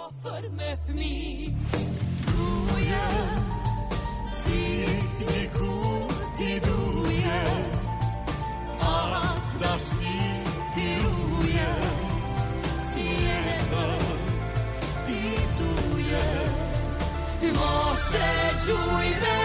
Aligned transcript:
joy 18.67 19.42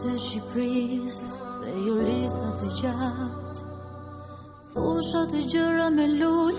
të 0.00 0.12
Shqipëris 0.24 1.18
Dhe 1.60 1.72
ju 1.86 1.94
lisat 2.06 2.60
e 2.66 2.70
gjat 2.78 3.56
Fushat 4.70 5.30
e 5.38 5.42
gjëra 5.52 5.88
me 5.96 6.06
lull 6.20 6.56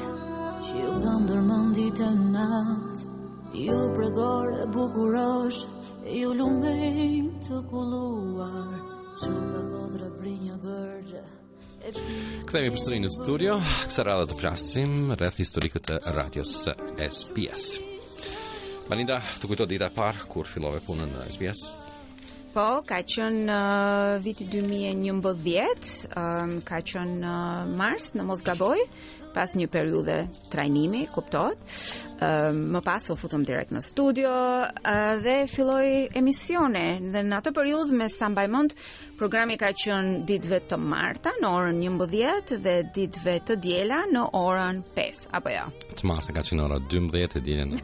Që 0.66 0.74
ju 0.84 0.90
kanë 1.04 1.28
dërmëndit 1.32 2.02
e 2.08 2.12
nat 2.36 3.00
Ju 3.66 3.78
pregore 3.98 4.62
bukurosh 4.76 5.60
E 6.12 6.22
ju 6.22 6.30
lumejnë 6.38 7.08
të 7.48 7.58
kuluar 7.72 8.74
Që 9.24 9.32
nga 9.48 9.62
kodra 9.74 10.08
pri 10.20 10.32
një 10.46 10.56
gërgjë 10.66 11.24
Këthemi 12.46 12.70
për 12.78 12.92
në 13.02 13.10
studio, 13.16 13.56
kësa 13.90 14.04
rada 14.06 14.28
të 14.30 14.36
prasim 14.38 14.92
rrëth 15.18 15.40
historikët 15.42 15.90
e 15.96 15.96
radios 16.14 16.52
SPS. 16.68 17.82
Malinda, 18.92 19.18
të 19.42 19.50
kujto 19.50 19.66
dita 19.66 19.90
par, 19.96 20.28
kur 20.30 20.46
filove 20.46 20.84
punën 20.86 21.10
në 21.16 21.26
SPS? 21.34 21.66
Po, 22.52 22.84
ka 22.84 23.00
qënë 23.08 23.46
uh, 23.48 24.18
viti 24.20 24.44
2011, 24.52 25.92
um, 26.20 26.58
ka 26.68 26.82
qënë 26.84 27.20
uh, 27.36 27.64
mars, 27.80 28.10
në 28.20 28.26
Mosgaboj, 28.28 28.84
pas 29.34 29.54
një 29.56 29.68
periudhe 29.72 30.18
trajnimi, 30.52 31.06
kuptohet. 31.16 31.58
Ëm 32.22 32.58
më 32.76 32.82
pas 32.86 33.08
u 33.12 33.16
futëm 33.18 33.44
direkt 33.48 33.72
në 33.74 33.82
studio 33.84 34.32
dhe 35.24 35.36
filloi 35.50 36.06
emisione 36.20 36.86
dhe 37.14 37.24
në 37.26 37.38
atë 37.40 37.54
periudhë 37.56 37.98
me 37.98 38.08
sa 38.10 38.30
programi 39.22 39.54
ka 39.58 39.70
qenë 39.78 40.24
ditëve 40.26 40.60
të 40.70 40.78
marta 40.82 41.30
në 41.42 41.50
orën 41.50 41.78
11 41.86 42.58
dhe 42.66 42.74
ditëve 42.96 43.36
të 43.48 43.56
diela 43.64 44.02
në 44.14 44.24
orën 44.38 44.82
5 44.96 45.28
apo 45.40 45.50
jo. 45.50 45.66
Të 45.98 46.06
marta 46.10 46.34
ka 46.34 46.42
qenë 46.42 46.64
ora 46.66 46.80
12 46.90 47.38
e 47.38 47.42
diela. 47.46 47.78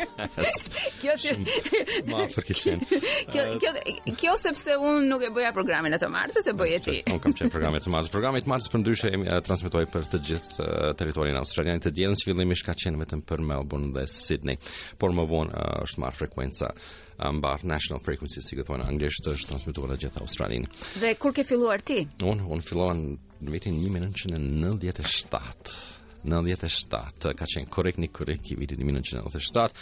kjo 1.00 1.14
ti 1.20 2.08
ma 2.10 2.26
Kjo 2.28 3.42
kjo 3.60 3.72
kjo 4.20 4.34
sepse 4.40 4.76
un 4.80 5.08
nuk 5.08 5.22
e 5.28 5.32
bëja 5.32 5.52
programin 5.52 5.94
atë 5.96 6.08
martë 6.12 6.44
se 6.44 6.52
bëje 6.56 6.80
ti. 6.88 6.96
Un 7.12 7.20
kam 7.20 7.32
qenë 7.36 7.52
programi 7.56 7.80
të 7.80 7.92
martës. 7.92 8.12
Programi 8.12 8.42
të 8.44 8.52
martës 8.52 8.72
përndryshe 8.72 9.12
e 9.16 9.40
transmetoj 9.48 9.86
për 9.92 10.08
të 10.12 10.20
gjithë 10.28 10.43
fakt 10.44 10.68
uh, 10.68 10.94
territorin 10.96 11.36
australian 11.36 11.80
të 11.80 11.90
djelën 11.90 12.16
si 12.16 12.28
fillimisht 12.28 12.66
ka 12.66 12.74
qenë 12.74 13.00
vetëm 13.02 13.22
për 13.28 13.42
Melbourne 13.42 13.92
dhe 13.94 14.06
Sydney 14.08 14.56
por 14.98 15.12
më 15.14 15.24
vonë 15.30 15.54
uh, 15.54 15.82
është 15.84 16.00
marrë 16.02 16.18
frekuenca 16.22 16.70
ambar 17.18 17.62
national 17.64 18.00
frequency 18.02 18.42
si 18.42 18.56
në 18.56 18.82
anglisht 18.86 19.26
është 19.28 19.48
transmetuar 19.52 19.92
në 19.92 19.96
gjithë 20.02 20.20
Australinë. 20.22 20.68
Dhe 21.00 21.14
kur 21.18 21.32
ke 21.34 21.44
filluar 21.46 21.80
ti? 21.80 22.04
Unë 22.22 22.48
un 22.50 22.62
fillova 22.62 22.94
në 22.94 23.50
vitin 23.54 23.76
1997. 23.78 25.92
97, 26.24 27.34
ka 27.36 27.44
qenë 27.44 27.68
korekt 27.68 27.98
një 28.00 28.08
korekt 28.08 28.48
i 28.48 28.54
vitit 28.56 28.78
1997, 28.80 29.74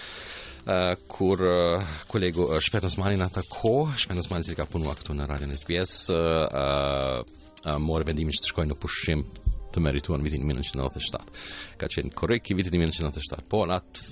uh, 0.67 0.97
kur 1.09 1.39
uh, 1.47 1.93
kolegu 2.11 2.43
uh, 2.49 2.57
Shpetos 2.59 2.97
Mani 2.99 3.15
në 3.21 3.29
atë 3.29 3.45
ko, 3.47 3.71
Shpetos 3.95 4.27
Mani 4.33 4.43
si 4.49 4.57
ka 4.59 4.67
punua 4.67 4.97
këtu 4.99 5.15
në 5.15 5.29
radion 5.31 5.55
SBS, 5.55 6.09
uh, 6.11 6.19
uh, 6.51 7.47
uh, 7.63 7.79
morë 7.79 8.11
vendimin 8.11 8.35
që 8.35 8.43
të 8.43 8.51
shkojnë 8.53 8.75
në 8.75 8.79
pushim 8.83 9.23
të 9.73 9.83
merituar 9.85 10.21
në 10.21 10.27
vitin 10.29 10.43
1997. 10.49 11.43
Ka 11.81 11.89
qenë 11.95 12.13
korrekt 12.19 12.51
i 12.53 12.57
vitit 12.59 12.75
1997. 12.77 13.47
Po 13.51 13.63
nat 13.69 14.03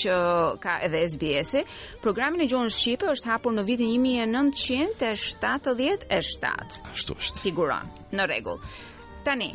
që 0.04 0.14
ka 0.62 0.72
edhe 0.86 0.98
SBS-i, 1.16 1.62
programi 2.04 2.36
i 2.44 2.46
gjuhës 2.52 2.74
shqipe 2.78 3.06
është 3.16 3.26
hapur 3.32 3.52
në 3.56 3.62
vitin 3.66 3.88
1977. 4.30 6.72
Ashtu 6.94 7.10
është. 7.18 7.38
Figuron. 7.42 7.86
Në 8.14 8.22
rregull. 8.30 8.60
Tani, 9.26 9.50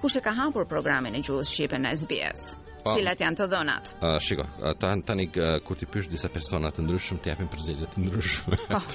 kush 0.00 0.16
e 0.18 0.20
ka 0.22 0.32
hapur 0.38 0.64
programin 0.70 1.14
e 1.18 1.24
gjuhës 1.26 1.48
shqipe 1.56 1.76
në 1.82 1.88
SBS? 2.04 2.42
-i? 2.54 2.60
Po. 2.82 2.94
Cilat 2.98 3.20
janë 3.22 3.38
të 3.38 3.46
dhënat? 3.52 3.88
Uh, 4.02 4.16
shiko, 4.22 4.44
uh, 4.66 4.72
tani 5.06 5.28
uh, 5.38 5.54
kur 5.62 5.78
ti 5.78 5.86
pysh 5.86 6.08
disa 6.10 6.30
persona 6.34 6.70
të 6.74 6.82
ndryshëm, 6.88 7.20
të 7.22 7.30
japin 7.32 7.50
përgjigje 7.52 7.90
të 7.94 8.02
ndryshme. 8.08 8.58
Po. 8.72 8.80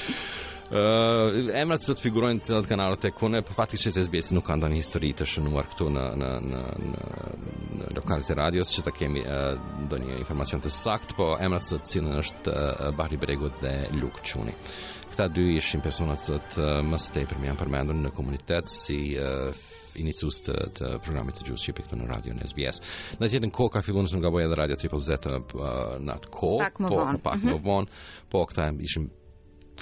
Emrat 0.68 1.86
sot 1.86 2.02
figurojnë 2.04 2.44
të 2.44 2.52
natë 2.52 2.68
kanarët 2.74 3.06
e 3.08 3.12
kune, 3.16 3.40
për 3.48 3.56
fatë 3.56 3.78
i 3.78 3.82
që 3.86 3.92
SBS 4.04 4.34
nuk 4.36 4.44
kanë 4.50 4.66
do 4.66 4.70
një 4.74 4.80
histori 4.82 5.14
të 5.16 5.28
shënuar 5.34 5.70
këtu 5.72 5.86
në 5.96 6.32
lokalit 7.96 8.32
e 8.34 8.38
radios, 8.40 8.74
që 8.76 8.84
të 8.84 8.94
kemi 8.98 9.24
do 9.88 10.00
një 10.04 10.18
informacion 10.20 10.60
të 10.64 10.72
sakt, 10.76 11.14
po 11.16 11.30
emrat 11.40 11.64
sot 11.70 11.88
cilën 11.88 12.20
është 12.20 12.56
Bahri 13.00 13.20
Bregut 13.22 13.62
dhe 13.64 13.72
Luk 13.96 14.20
Quni. 14.28 14.56
Këta 15.14 15.30
dy 15.32 15.46
ishin 15.62 15.82
personat 15.86 16.20
sot 16.26 16.60
mësë 16.60 17.16
të 17.16 17.24
e 17.24 17.30
përmi 17.32 17.48
janë 17.48 17.62
përmendun 17.64 18.04
në 18.04 18.12
komunitet 18.18 18.68
si 18.72 19.00
fërë, 19.16 19.76
të, 19.98 20.58
të 20.78 20.90
programit 21.02 21.40
të 21.40 21.48
gjusë 21.48 21.72
që 21.72 21.88
i 21.96 21.98
në 22.02 22.10
radio 22.12 22.36
në 22.38 22.44
SBS. 22.52 22.84
Në 23.24 23.30
tjetën 23.34 23.54
ko 23.58 23.66
ka 23.74 23.82
fillu 23.82 24.04
nësë 24.06 24.20
nga 24.20 24.30
boja 24.36 24.52
dhe 24.52 24.60
radio 24.60 24.76
triple 24.78 25.00
Z 25.02 25.16
uh, 25.26 25.48
në 26.04 26.12
atë 26.18 26.30
ko, 26.36 26.52
pak 26.62 26.78
më 26.84 26.92
po, 26.92 27.00
mhm. 27.08 27.18
po, 27.18 27.18
po, 27.18 27.40
po, 27.66 28.46
po, 28.46 28.46
po, 28.46 29.02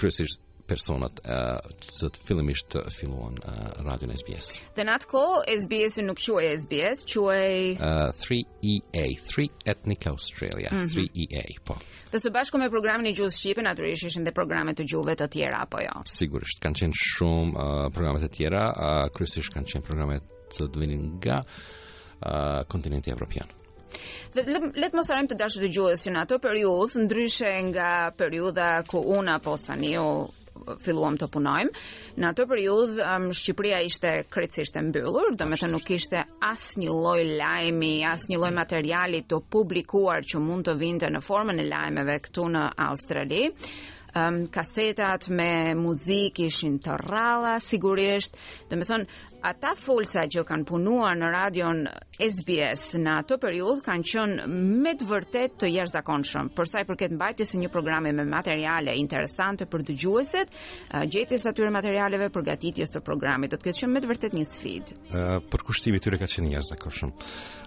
po, 0.00 0.26
personat 0.68 1.20
që 1.22 2.10
të 2.14 2.22
fillimisht 2.28 2.68
të 2.74 2.82
filluan 2.94 3.36
radio 3.44 3.84
radion 3.86 4.10
SBS. 4.18 4.48
Dhe 4.74 4.84
në 4.86 4.94
atë 4.98 5.08
kohë 5.12 5.44
SBS 5.62 6.00
nuk 6.04 6.18
quaj 6.20 6.48
SBS, 6.62 7.04
quaj 7.12 7.76
3EA, 8.20 9.04
3 9.30 9.46
Ethnic 9.72 10.06
Australia, 10.10 10.70
3EA, 10.90 11.44
mhm. 11.52 11.62
po. 11.68 11.78
Dhe 12.12 12.20
së 12.24 12.32
bashku 12.34 12.58
me 12.60 12.70
programin 12.72 13.06
e 13.10 13.14
gjuhës 13.16 13.38
shqipe 13.40 13.62
natyrisht 13.64 14.08
ishin 14.10 14.26
dhe 14.26 14.34
programe 14.36 14.74
të 14.76 14.86
gjuhëve 14.90 15.14
të 15.22 15.30
tjera 15.36 15.62
apo 15.66 15.80
jo? 15.86 16.02
Sigurisht, 16.18 16.60
kanë 16.64 16.82
qenë 16.82 17.00
shumë 17.04 17.52
programet 17.56 17.94
programe 17.96 18.20
të 18.22 18.28
tjera, 18.36 18.64
kryesisht 19.14 19.54
kanë 19.54 19.70
qenë 19.72 19.86
programe 19.86 20.18
të 20.54 20.68
vinin 20.76 21.06
nga 21.22 21.40
kontinenti 22.70 23.10
evropian. 23.12 23.48
Letë 24.36 24.96
mos 24.98 25.10
arrem 25.12 25.28
të 25.30 25.36
dashë 25.40 25.62
të 25.62 25.68
gjuhës 25.76 26.06
që 26.06 26.12
në 26.14 26.22
ato 26.26 26.38
periudhë 26.46 27.02
ndryshe 27.06 27.52
nga 27.70 27.90
periudha 28.20 28.70
ku 28.90 29.00
una 29.16 29.36
po 29.46 29.54
saniu 29.62 30.08
filluam 30.82 31.14
të 31.20 31.28
punojmë. 31.34 31.82
Në 32.18 32.28
atë 32.32 32.46
periudhë 32.50 33.04
um, 33.06 33.26
Shqipëria 33.36 33.78
ishte 33.86 34.12
krejtësisht 34.34 34.78
e 34.80 34.82
mbyllur, 34.88 35.30
domethënë 35.38 35.70
të 35.70 35.74
nuk 35.74 35.84
kishte 35.90 36.24
asnjë 36.50 36.88
lloj 36.96 37.20
lajmi, 37.38 37.92
asnjë 38.10 38.40
lloj 38.42 38.52
materiali 38.56 39.22
të 39.30 39.40
publikuar 39.56 40.26
që 40.26 40.40
mund 40.48 40.66
të 40.70 40.76
vinte 40.82 41.12
në 41.12 41.22
formën 41.28 41.60
e 41.64 41.68
lajmeve 41.70 42.18
këtu 42.26 42.48
në 42.56 42.64
Australi 42.88 43.44
um, 44.16 44.46
kasetat 44.50 45.28
me 45.28 45.74
muzik 45.76 46.38
ishin 46.40 46.78
të 46.80 46.96
rralla, 47.04 47.58
sigurisht, 47.60 48.36
dhe 48.70 48.78
me 48.80 48.86
thonë, 48.88 49.06
ata 49.46 49.74
folsa 49.78 50.24
që 50.32 50.42
kanë 50.48 50.66
punuar 50.66 51.14
në 51.20 51.28
radion 51.30 51.82
SBS 52.24 52.94
në 52.98 53.18
atë 53.22 53.36
periudhë 53.42 53.84
kanë 53.84 54.08
qënë 54.12 54.46
me 54.82 54.94
të 54.98 55.08
vërtet 55.10 55.58
të 55.60 55.70
jeshtë 55.74 56.02
për 56.06 56.48
përsa 56.56 56.82
i 56.82 56.86
përket 56.88 57.44
së 57.48 57.60
një 57.62 57.68
programe 57.72 58.12
me 58.12 58.24
materiale 58.24 58.94
interesante 58.96 59.66
për 59.66 59.84
dëgjueset, 59.90 60.48
uh, 60.48 61.04
gjetjes 61.12 61.44
atyre 61.50 61.70
materialeve 61.70 62.30
për 62.30 62.46
gatitjes 62.50 62.96
të 62.96 63.04
programit, 63.08 63.50
do 63.52 63.56
të 63.60 63.68
këtë 63.68 63.80
qënë 63.82 63.92
me 63.96 64.00
të 64.04 64.10
vërtet 64.14 64.38
një 64.38 64.46
sfid. 64.54 64.94
Uh, 65.12 65.38
për 65.52 65.66
kushtimi 65.68 66.00
tyre 66.02 66.18
ka 66.20 66.28
qenë 66.30 66.54
jeshtë 66.56 66.80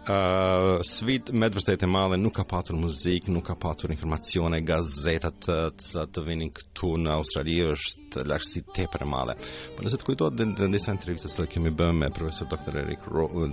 uh, 0.09 0.67
svit 0.87 1.29
me 1.35 1.49
të 1.49 1.59
vërtetë 1.59 1.89
madhe 1.89 2.17
nuk 2.19 2.35
ka 2.39 2.45
patur 2.49 2.77
muzik, 2.79 3.27
nuk 3.33 3.45
ka 3.49 3.55
patur 3.61 3.91
informacione, 3.93 4.61
gazetat 4.65 5.45
të, 5.45 6.05
të, 6.13 6.23
vinin 6.25 6.51
këtu 6.55 6.93
në 7.03 7.13
Australi 7.19 7.59
është 7.73 8.25
lartësi 8.29 8.63
tepër 8.77 9.05
e 9.05 9.09
madhe. 9.11 9.35
Por 9.75 9.85
nëse 9.85 9.99
të 10.01 10.09
kujtohet 10.09 10.39
dhe, 10.39 10.47
në 10.65 10.71
disa 10.77 10.95
intervista 10.95 11.29
që 11.35 11.47
kemi 11.53 11.73
bërë 11.79 11.97
me 12.01 12.09
profesor 12.15 12.49
Dr. 12.49 12.79
Eric 12.83 13.05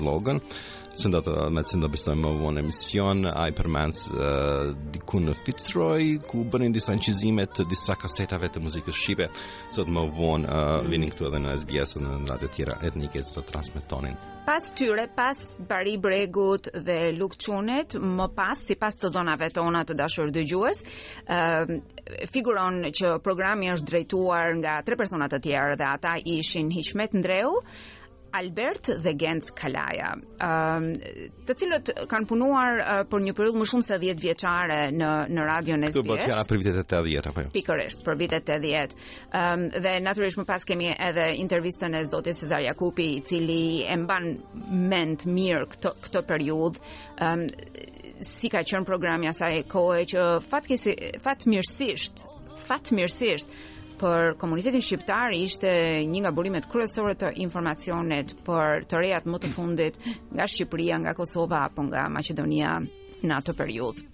Logan, 0.04 0.40
që 0.96 1.10
ndatë 1.12 1.34
me 1.52 1.60
të 1.62 1.72
cindë 1.74 1.90
bistoj 1.92 2.14
më 2.16 2.30
vonë 2.40 2.62
emision, 2.64 3.24
a 3.28 3.48
i 3.52 3.56
mens 3.76 4.06
uh, 4.14 4.72
diku 4.94 5.20
në 5.26 5.34
Fitzroy, 5.44 6.14
ku 6.30 6.44
bërin 6.48 6.72
disa 6.72 6.94
në 6.96 7.44
të 7.56 7.66
disa 7.70 7.94
kasetave 8.00 8.48
të 8.50 8.62
muzikës 8.64 8.96
Shqipe, 8.96 9.26
që 9.74 9.84
më 9.92 10.06
vonë 10.16 10.48
uh, 10.48 10.88
vinin 10.88 11.12
këtu 11.12 11.28
edhe 11.28 11.40
në 11.44 11.56
SBS 11.60 11.98
në 12.00 12.16
radio 12.30 12.48
tjera 12.48 12.78
etnike 12.88 13.20
që 13.22 13.36
të 13.36 13.44
transmitonin 13.52 14.16
Pas 14.46 14.62
tyre, 14.78 15.08
pas 15.10 15.36
bari 15.66 15.96
bregut 15.98 16.68
dhe 16.86 17.10
lukëqunet, 17.18 17.96
më 18.18 18.26
pas, 18.36 18.54
si 18.68 18.76
pas 18.82 18.94
të 19.02 19.10
zonave 19.16 19.48
tona 19.56 19.80
të 19.88 19.96
dashur 20.00 20.30
dy 20.36 20.44
gjuës, 20.52 20.84
figuron 22.36 22.78
që 22.98 23.10
programi 23.26 23.72
është 23.74 23.90
drejtuar 23.90 24.54
nga 24.60 24.76
tre 24.86 24.94
personat 25.02 25.34
të 25.34 25.42
tjerë 25.48 25.80
dhe 25.82 25.90
ata 25.90 26.14
ishin 26.38 26.70
hishmet 26.78 27.18
ndreu, 27.24 27.56
Albert 28.34 28.90
dhe 29.02 29.12
Gens 29.16 29.50
Kalaja, 29.56 30.10
ëm, 30.14 30.22
um, 30.44 31.26
të 31.48 31.56
cilët 31.60 31.90
kanë 32.10 32.28
punuar 32.30 32.80
uh, 32.80 33.02
për 33.10 33.22
një 33.26 33.34
periudhë 33.38 33.60
më 33.60 33.66
shumë 33.70 33.86
se 33.86 33.98
10 34.02 34.20
vjeçare 34.22 34.78
në 34.94 35.10
në 35.36 35.44
Radio 35.48 35.78
Nesbes. 35.80 36.04
Këto 36.04 36.12
bëhet 36.12 36.50
për 36.52 36.60
vitet 36.62 36.78
e 36.80 36.82
80, 36.84 37.28
apo 37.32 37.44
jo? 37.44 37.50
Pikërisht, 37.56 38.04
për 38.06 38.18
vitet 38.22 38.52
e 38.52 38.58
80. 38.58 38.96
Ëm, 39.30 39.38
um, 39.38 39.66
dhe 39.86 39.94
natyrisht 40.08 40.40
më 40.42 40.46
pas 40.50 40.68
kemi 40.68 40.90
edhe 41.08 41.28
intervistën 41.40 41.96
e 41.96 42.02
Zotit 42.10 42.38
Cezar 42.40 42.62
Jakupi, 42.64 43.08
i 43.16 43.22
cili 43.26 43.60
e 43.86 43.96
mban 44.02 44.30
mend 44.94 45.26
mirë 45.36 45.70
këtë 45.76 45.94
këtë 46.06 46.24
periudhë. 46.28 46.96
Ëm, 47.20 47.46
um, 47.46 48.20
si 48.26 48.48
ka 48.52 48.62
qenë 48.64 48.86
programi 48.88 49.28
asaj 49.28 49.58
kohe 49.68 50.04
që 50.08 50.22
fatkesi 50.48 50.94
fatmirësisht, 51.20 52.22
fatmirësisht, 52.64 53.50
për 54.00 54.34
komunitetin 54.40 54.82
shqiptar 54.84 55.34
ishte 55.36 55.70
një 56.10 56.20
nga 56.24 56.32
burimet 56.36 56.68
kryesore 56.72 57.14
të 57.18 57.30
informacionit 57.44 58.34
për 58.46 58.84
të 58.90 59.00
rejat 59.02 59.28
më 59.30 59.40
të 59.44 59.50
fundit 59.54 59.96
nga 60.32 60.48
Shqipëria, 60.50 60.98
nga 61.02 61.14
Kosova 61.16 61.62
apo 61.68 61.82
nga 61.88 62.08
Maqedonia 62.12 62.74
në 63.26 63.38
atë 63.40 63.54
periudhë. 63.58 64.04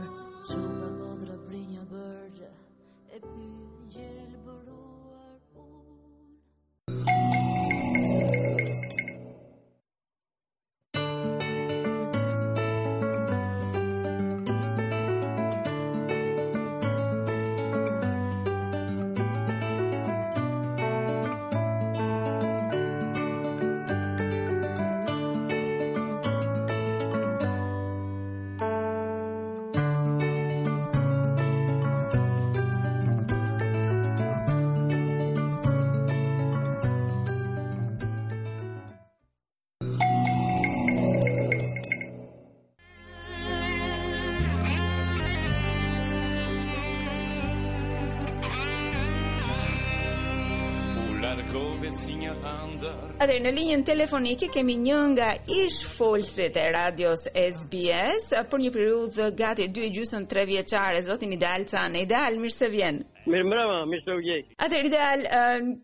Atë 53.19 53.37
në 53.43 53.51
linjën 53.51 53.81
telefonike 53.83 54.47
kemi 54.55 54.77
një 54.79 54.97
nga 55.11 55.29
ish 55.51 55.81
folësit 55.97 56.55
e 56.61 56.65
radios 56.71 57.25
SBS 57.41 58.29
për 58.53 58.61
një 58.63 58.69
periudhë 58.77 59.25
gati 59.41 59.65
2 59.75 59.89
gjysmë 59.97 60.21
tre 60.31 60.45
vjeçare 60.47 61.01
zotin 61.03 61.33
Idalca 61.35 61.81
në 61.91 62.05
Ideal 62.05 62.37
mirë 62.39 62.55
se 62.55 62.69
vjen. 62.71 63.01
Mirë 63.27 63.49
mbrëmë, 63.51 63.81
mirë 63.91 64.05
se 64.05 64.15
u 64.15 64.23
gjej. 64.23 64.39
Atë 64.63 64.85
Ideal 64.87 65.27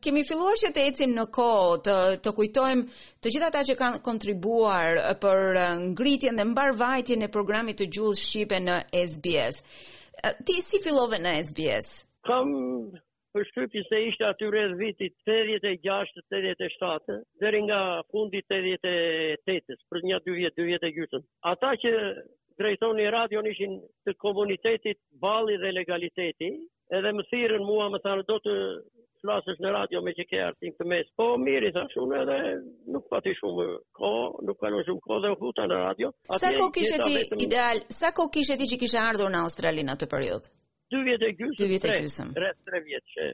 kemi 0.06 0.22
filluar 0.28 0.60
që 0.62 0.70
të 0.76 0.84
ecim 0.92 1.16
në 1.18 1.24
kohë 1.34 1.80
të 1.88 1.96
të 2.22 2.32
kujtojmë 2.38 3.00
të 3.18 3.32
gjithat 3.34 3.50
ata 3.50 3.64
që 3.72 3.76
kanë 3.82 4.02
kontribuar 4.06 5.02
për 5.24 5.58
ngritjen 5.90 6.38
dhe 6.38 6.46
mbarvajtjen 6.52 7.26
e 7.26 7.30
programit 7.34 7.82
të 7.82 7.90
gjuhës 7.98 8.22
shqipe 8.28 8.62
në 8.68 8.78
SBS. 9.02 9.58
Ti 10.46 10.56
si 10.70 10.78
fillove 10.86 11.18
në 11.26 11.34
SBS? 11.50 12.04
Kam 12.24 12.46
për 13.34 13.46
shkrypi 13.50 13.80
se 13.88 13.98
ishte 14.08 14.26
aty 14.28 14.48
rreth 14.54 14.74
vitit 14.78 15.14
86-87 15.30 17.18
dheri 17.42 17.62
nga 17.66 17.78
fundi 18.14 18.42
88-ës, 18.46 19.80
për 19.90 20.06
një 20.10 20.20
dy 20.26 20.36
vjetë, 20.38 20.58
dy 20.60 20.66
vjetë 20.70 20.88
e 20.90 20.94
gjyëtën. 20.98 21.24
Ata 21.52 21.72
që 21.84 21.92
drejtoni 22.62 23.08
radio 23.10 23.42
në 23.42 23.50
ishin 23.56 23.74
të 24.06 24.14
komunitetit 24.22 25.00
bali 25.24 25.56
dhe 25.64 25.74
legaliteti, 25.74 26.52
edhe 26.98 27.14
më 27.18 27.26
thirën 27.32 27.66
mua 27.66 27.88
më 27.96 28.02
thanë 28.06 28.28
do 28.30 28.38
të 28.44 28.54
flasës 29.24 29.58
në 29.64 29.72
radio 29.74 30.02
me 30.04 30.12
që 30.18 30.28
ke 30.30 30.40
artin 30.46 30.74
të 30.78 30.86
mes, 30.92 31.10
po 31.18 31.32
mirë 31.46 31.70
i 31.70 31.74
thanë 31.74 31.94
shumë 31.96 32.18
edhe 32.22 32.38
nuk 32.94 33.08
pati 33.10 33.32
shumë 33.40 33.66
ko, 33.98 34.12
nuk 34.46 34.60
kanë 34.62 34.84
shumë 34.86 35.02
ko 35.08 35.18
dhe 35.24 35.34
u 35.34 35.54
në 35.58 35.70
radio. 35.78 36.12
Sa 36.38 36.52
ko 36.60 36.68
kishe 36.76 37.00
ti 37.02 37.46
ideal, 37.48 37.82
sa 38.00 38.12
ko 38.14 38.28
kishe 38.36 38.60
ti 38.62 38.68
që 38.74 38.80
kishe 38.84 39.00
ardhur 39.08 39.32
në 39.34 39.42
Australinë 39.48 39.96
atë 39.96 40.10
periudhë? 40.14 40.52
2 40.94 41.04
vjetë 41.10 41.26
e 41.30 41.34
gjusë, 41.38 41.58
dy 41.60 41.66
vjetë 41.72 41.90
e 41.90 42.26
tre, 42.38 42.50
tre, 42.68 42.80
vjetë 42.86 43.12
që. 43.14 43.24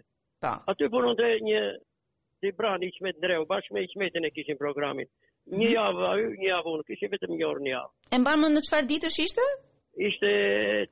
Ta. 0.43 0.53
Po. 0.63 0.73
Aty 0.73 0.89
punën 0.93 1.11
po 1.13 1.17
të 1.21 1.27
një, 1.49 1.61
të 2.41 2.51
i 2.51 2.55
pra 2.57 2.71
një 2.81 2.89
qmetë 2.97 3.25
drevë, 3.25 3.47
bashkë 3.51 3.77
me 3.77 3.83
i 3.85 3.91
qmetën 3.93 4.29
e 4.29 4.31
kishin 4.37 4.59
programin. 4.61 5.09
Mhm. 5.51 5.61
Një 5.61 5.69
javë, 5.75 6.09
një 6.41 6.47
javë 6.49 6.75
unë, 6.77 6.87
kishin 6.91 7.13
vetëm 7.15 7.35
një 7.41 7.49
orë 7.51 7.65
një 7.67 7.75
javë. 7.77 7.93
E 8.17 8.21
mba 8.23 8.35
më 8.45 8.51
në 8.55 8.63
çfarë 8.69 8.89
ditë 8.95 9.11
është 9.13 9.27
ishte? 9.27 9.49
Ishte 10.11 10.31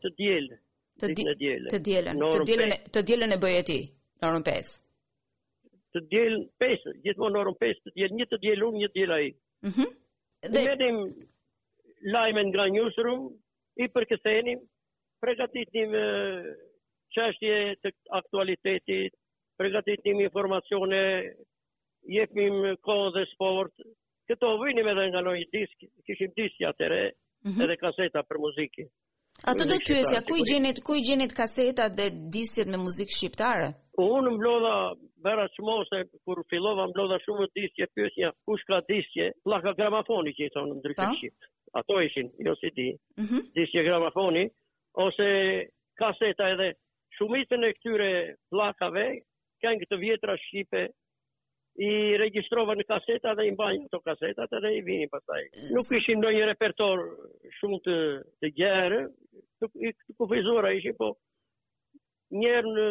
të 0.04 0.12
djelë, 0.18 0.58
të 1.04 1.12
djelë, 1.16 1.28
të 1.32 1.38
djelë, 1.42 1.72
të 1.75 1.80
dielën. 1.87 2.18
të 2.37 2.44
dielën, 2.50 2.76
të 2.98 3.04
djelë 3.08 3.58
e 3.58 3.62
ti, 3.70 3.78
në 4.20 4.30
orën 4.32 4.46
pesë. 4.50 4.76
Të 5.88 6.00
diel 6.12 6.34
pesë, 6.60 6.90
gjithmonë 7.06 7.32
në 7.32 7.38
orën 7.46 7.56
pesë, 7.62 7.80
të 7.87 7.90
djelë, 7.96 8.14
një 8.20 8.25
të 8.28 8.38
djelë 8.44 8.62
unë, 8.68 8.78
një 8.84 8.88
të 8.92 8.96
djelë 9.00 9.14
a 9.14 9.20
mhm. 9.20 9.32
i. 9.32 9.37
Mm 9.68 9.92
Dhe... 10.38 10.52
vetëm 10.62 10.70
vetim 10.70 10.98
lajme 12.14 12.44
në 12.44 13.14
i 13.78 13.87
përkësenim, 13.94 14.58
pregatitim 15.22 15.92
qështje 17.14 17.56
të 17.82 17.92
aktualitetit, 18.18 19.16
pregatitim 19.58 20.20
informacione, 20.26 21.00
jepim 22.18 22.58
kohë 22.87 23.10
dhe 23.16 23.25
sport, 23.32 23.75
këto 24.30 24.52
vinim 24.62 24.88
edhe 24.92 25.08
nga 25.12 25.22
nojë 25.28 25.48
disk, 25.54 25.87
kishim 26.06 26.32
diski 26.37 26.66
atëre, 26.70 27.02
re, 27.08 27.12
mhm. 27.48 27.64
edhe 27.66 27.76
kaseta 27.80 28.22
për 28.28 28.42
muzikë. 28.46 28.88
A 29.46 29.52
të 29.54 29.68
do 29.70 29.76
pyesja, 29.87 30.18
ku 30.26 30.34
i 30.34 30.42
gjenit, 30.44 30.80
ku 30.82 30.96
i 30.98 31.02
dhe 31.06 32.06
disjet 32.34 32.66
me 32.72 32.78
muzikë 32.82 33.14
shqiptare? 33.16 33.68
Unë 34.02 34.32
mblodha 34.37 34.72
bera 35.26 35.44
çmose 35.54 36.00
kur 36.26 36.40
fillova 36.50 36.88
mblodha 36.90 37.18
shumë 37.25 37.46
disje, 37.54 37.87
pyesja, 37.94 38.32
kush 38.44 38.64
ka 38.66 38.80
disje? 38.90 39.26
plaka 39.46 39.72
gramafoni 39.78 40.32
që 40.38 40.42
i 40.50 40.50
në 40.54 40.75
ndryshe 40.80 41.06
po. 41.10 41.14
shqipt. 41.20 41.42
Ato 41.78 42.00
ishin, 42.02 42.28
jo 42.46 42.54
si 42.60 42.70
ti. 42.76 42.87
Mm 43.22 43.70
gramafoni, 43.87 44.44
ose 45.07 45.69
kaseta 45.99 46.49
edhe 46.55 46.69
shumitën 47.19 47.67
e 47.69 47.75
këtyre 47.76 48.11
plakave, 48.50 49.05
kanë 49.62 49.83
këtë 49.85 49.99
vjetra 50.02 50.35
shqipe, 50.47 50.83
i 51.78 51.90
registrova 52.19 52.75
në 52.78 52.85
kaseta 52.88 53.37
dhe 53.38 53.45
i 53.49 53.52
mbajnë 53.55 53.87
të 53.93 53.99
kasetat 54.09 54.55
edhe 54.59 54.73
i 54.75 54.81
vini 54.87 55.07
për 55.12 55.23
taj. 55.31 55.43
Nuk 55.76 55.93
ishim 55.99 56.19
në 56.25 56.33
një 56.35 56.49
repertor 56.50 57.05
shumë 57.61 57.78
të, 57.85 57.97
të 58.43 58.50
gjerë, 58.57 58.99
të 59.62 59.69
i 59.87 59.93
kufizora 60.19 60.73
ishim, 60.81 60.97
po 60.99 61.12
njerë 62.40 62.73
në, 62.78 62.87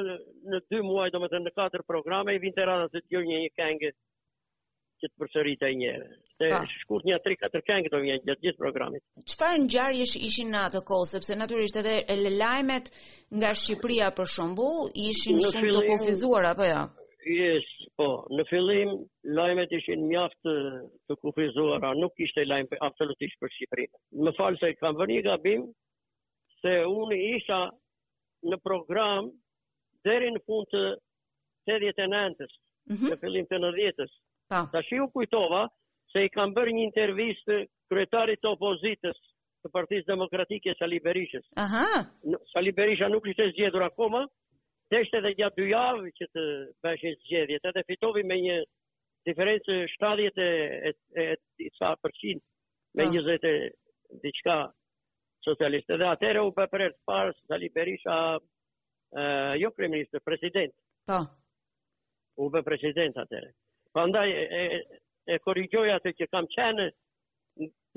në 0.54 0.62
dy 0.72 0.80
muaj, 0.88 1.12
do 1.14 1.20
më 1.26 1.32
të 1.34 1.44
në 1.44 1.54
katër 1.60 1.84
programe, 1.92 2.38
i 2.38 2.42
vinte 2.46 2.64
rada 2.72 2.88
të 2.94 3.04
të 3.04 3.12
gjërë 3.12 3.32
një 3.34 3.42
një 3.44 3.52
këngë 3.60 3.92
që 5.01 5.08
të 5.12 5.18
përsërit 5.22 5.62
e 5.66 5.70
njëre. 5.82 6.08
Se 6.38 6.48
po. 6.54 6.60
shkurt 6.82 7.06
një 7.10 7.18
3-4 7.25 7.62
kënë 7.70 7.86
këto 7.88 8.00
vjenë 8.06 8.27
gjatë 8.27 8.46
gjithë 8.46 8.62
programit. 8.62 9.04
Qëfar 9.30 9.58
në 9.63 9.68
gjarjesh 9.74 10.16
ishin 10.27 10.51
në 10.54 10.62
atë 10.70 10.82
kohë, 10.89 11.10
sepse 11.12 11.38
naturisht 11.42 11.80
edhe 11.82 11.96
lajmet 12.39 12.92
nga 13.39 13.51
Shqipria 13.62 14.10
për 14.18 14.30
shumbull, 14.34 14.92
ishin 15.12 15.39
në 15.42 15.51
shumë 15.56 15.74
të 15.77 15.82
kufizuar, 15.92 16.50
apo 16.51 16.70
ja? 16.72 16.84
Jo? 16.86 17.08
Yes, 17.38 17.66
po, 18.00 18.08
në 18.38 18.46
fillim 18.51 18.92
lajmet 19.39 19.74
ishin 19.80 20.06
mjaft 20.10 20.38
të, 20.48 20.54
të 21.10 21.18
kufizuara, 21.25 21.89
nuk 22.01 22.22
ishte 22.27 22.46
lajmë 22.48 22.80
absolutisht 22.89 23.39
për 23.42 23.54
Shqipërinë. 23.58 24.00
Më 24.27 24.36
falë 24.38 24.62
se 24.62 24.72
kam 24.80 25.00
vërni 25.01 25.18
një 25.20 25.25
gabim, 25.27 25.66
se 26.62 26.77
unë 27.01 27.20
isha 27.36 27.62
në 28.51 28.62
program 28.66 29.30
deri 30.08 30.30
në 30.32 30.46
fund 30.48 30.70
të 30.72 30.86
89-ës, 31.77 32.56
mm 32.88 32.96
-hmm. 32.96 33.12
në 33.12 33.20
fillim 33.25 33.46
të 33.51 33.58
90-ës. 33.66 34.16
Ta. 34.50 34.66
shi 34.88 34.98
u 35.00 35.10
kujtova 35.12 35.68
se 36.12 36.24
i 36.25 36.32
kam 36.32 36.54
bërë 36.56 36.74
një 36.75 36.84
intervistë 36.88 37.58
kryetarit 37.92 38.39
të 38.44 38.51
opozitës 38.54 39.18
të 39.63 39.72
Partisë 39.75 40.08
Demokratike 40.12 40.75
Sali 40.80 41.00
Berishës. 41.08 41.44
Aha. 41.63 41.84
Sali 42.54 42.72
Berisha 42.77 43.10
nuk 43.12 43.27
ishte 43.34 43.48
zgjedhur 43.51 43.84
akoma, 43.89 44.22
deshte 44.94 45.20
edhe 45.20 45.34
gjatë 45.42 45.60
dy 45.62 45.68
javë 45.74 46.13
që 46.20 46.30
të 46.32 46.46
bëshin 46.88 47.18
zgjedhjet, 47.25 47.68
edhe 47.72 47.84
fitovi 47.92 48.24
me 48.32 48.39
një 48.46 48.58
diferencë 49.27 49.77
70 49.98 50.39
e 50.39 51.25
e 51.25 51.30
sa 51.80 51.92
përqind 52.06 52.42
me 52.98 53.10
oh. 53.12 53.18
20 53.20 53.68
diçka 54.24 54.56
socialistë. 55.50 56.00
Dhe 56.04 56.08
atëherë 56.13 56.48
u 56.48 56.56
bëre 56.62 56.70
për 56.72 57.00
parë 57.12 57.36
Sali 57.44 57.68
Berisha 57.80 58.20
jo 59.66 59.74
kryeminist, 59.75 60.16
president. 60.30 60.75
Po. 61.12 61.20
U 62.48 62.51
bë 62.56 62.63
president 62.72 63.16
atëherë. 63.25 63.54
Pra 63.98 64.08
ndaj 64.12 64.30
e, 64.32 64.82
e 65.32 65.36
korrigjoj 65.46 65.89
atë 65.98 66.12
që 66.20 66.25
kam 66.30 66.46
qenë, 66.54 66.84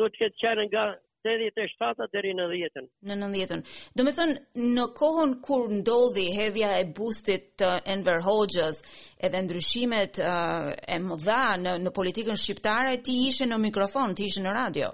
do 0.01 0.07
të 0.09 0.19
këtë 0.23 0.39
qenë 0.43 0.65
nga 0.71 0.85
87 1.29 2.07
deri 2.15 2.31
në 2.39 2.47
djetën. 2.55 2.87
Në 3.11 3.17
në 3.21 3.27
djetën. 3.35 3.65
Do 3.99 4.07
me 4.07 4.15
thënë, 4.17 4.37
në 4.79 4.87
kohën 4.97 5.35
kur 5.45 5.67
ndodhi 5.75 6.25
hedhja 6.33 6.71
e 6.79 6.87
bustit 6.97 7.51
të 7.61 7.69
Enver 7.95 8.23
Hoxhës 8.25 8.81
edhe 9.29 9.43
ndryshimet 9.45 10.23
e 10.25 10.97
më 11.05 11.19
dha 11.27 11.43
në, 11.65 11.75
në 11.85 11.93
politikën 11.99 12.41
shqiptare, 12.45 12.95
ti 13.05 13.19
ishe 13.29 13.45
në 13.51 13.59
mikrofon, 13.69 14.15
ti 14.17 14.31
ishe 14.33 14.41
në 14.47 14.55
radio? 14.57 14.89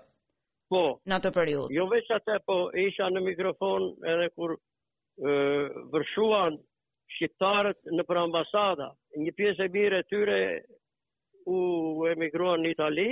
Po. 0.75 0.83
Në 1.07 1.21
atë 1.21 1.33
periud. 1.39 1.77
Jo 1.79 1.87
veç 1.95 2.11
atë, 2.19 2.41
po 2.51 2.57
isha 2.89 3.13
në 3.15 3.23
mikrofon 3.29 3.93
edhe 4.15 4.27
kur 4.35 4.57
e, 4.59 5.39
vërshuan 5.95 6.59
shqiptarët 7.15 7.95
në 7.95 8.07
për 8.11 8.21
ambasada. 8.25 8.91
Një 9.23 9.37
pjesë 9.39 9.69
e 9.71 9.73
mire 9.79 10.03
tyre 10.11 10.41
u 11.97 12.07
emigruan 12.13 12.63
në 12.65 12.71
Itali, 12.75 13.05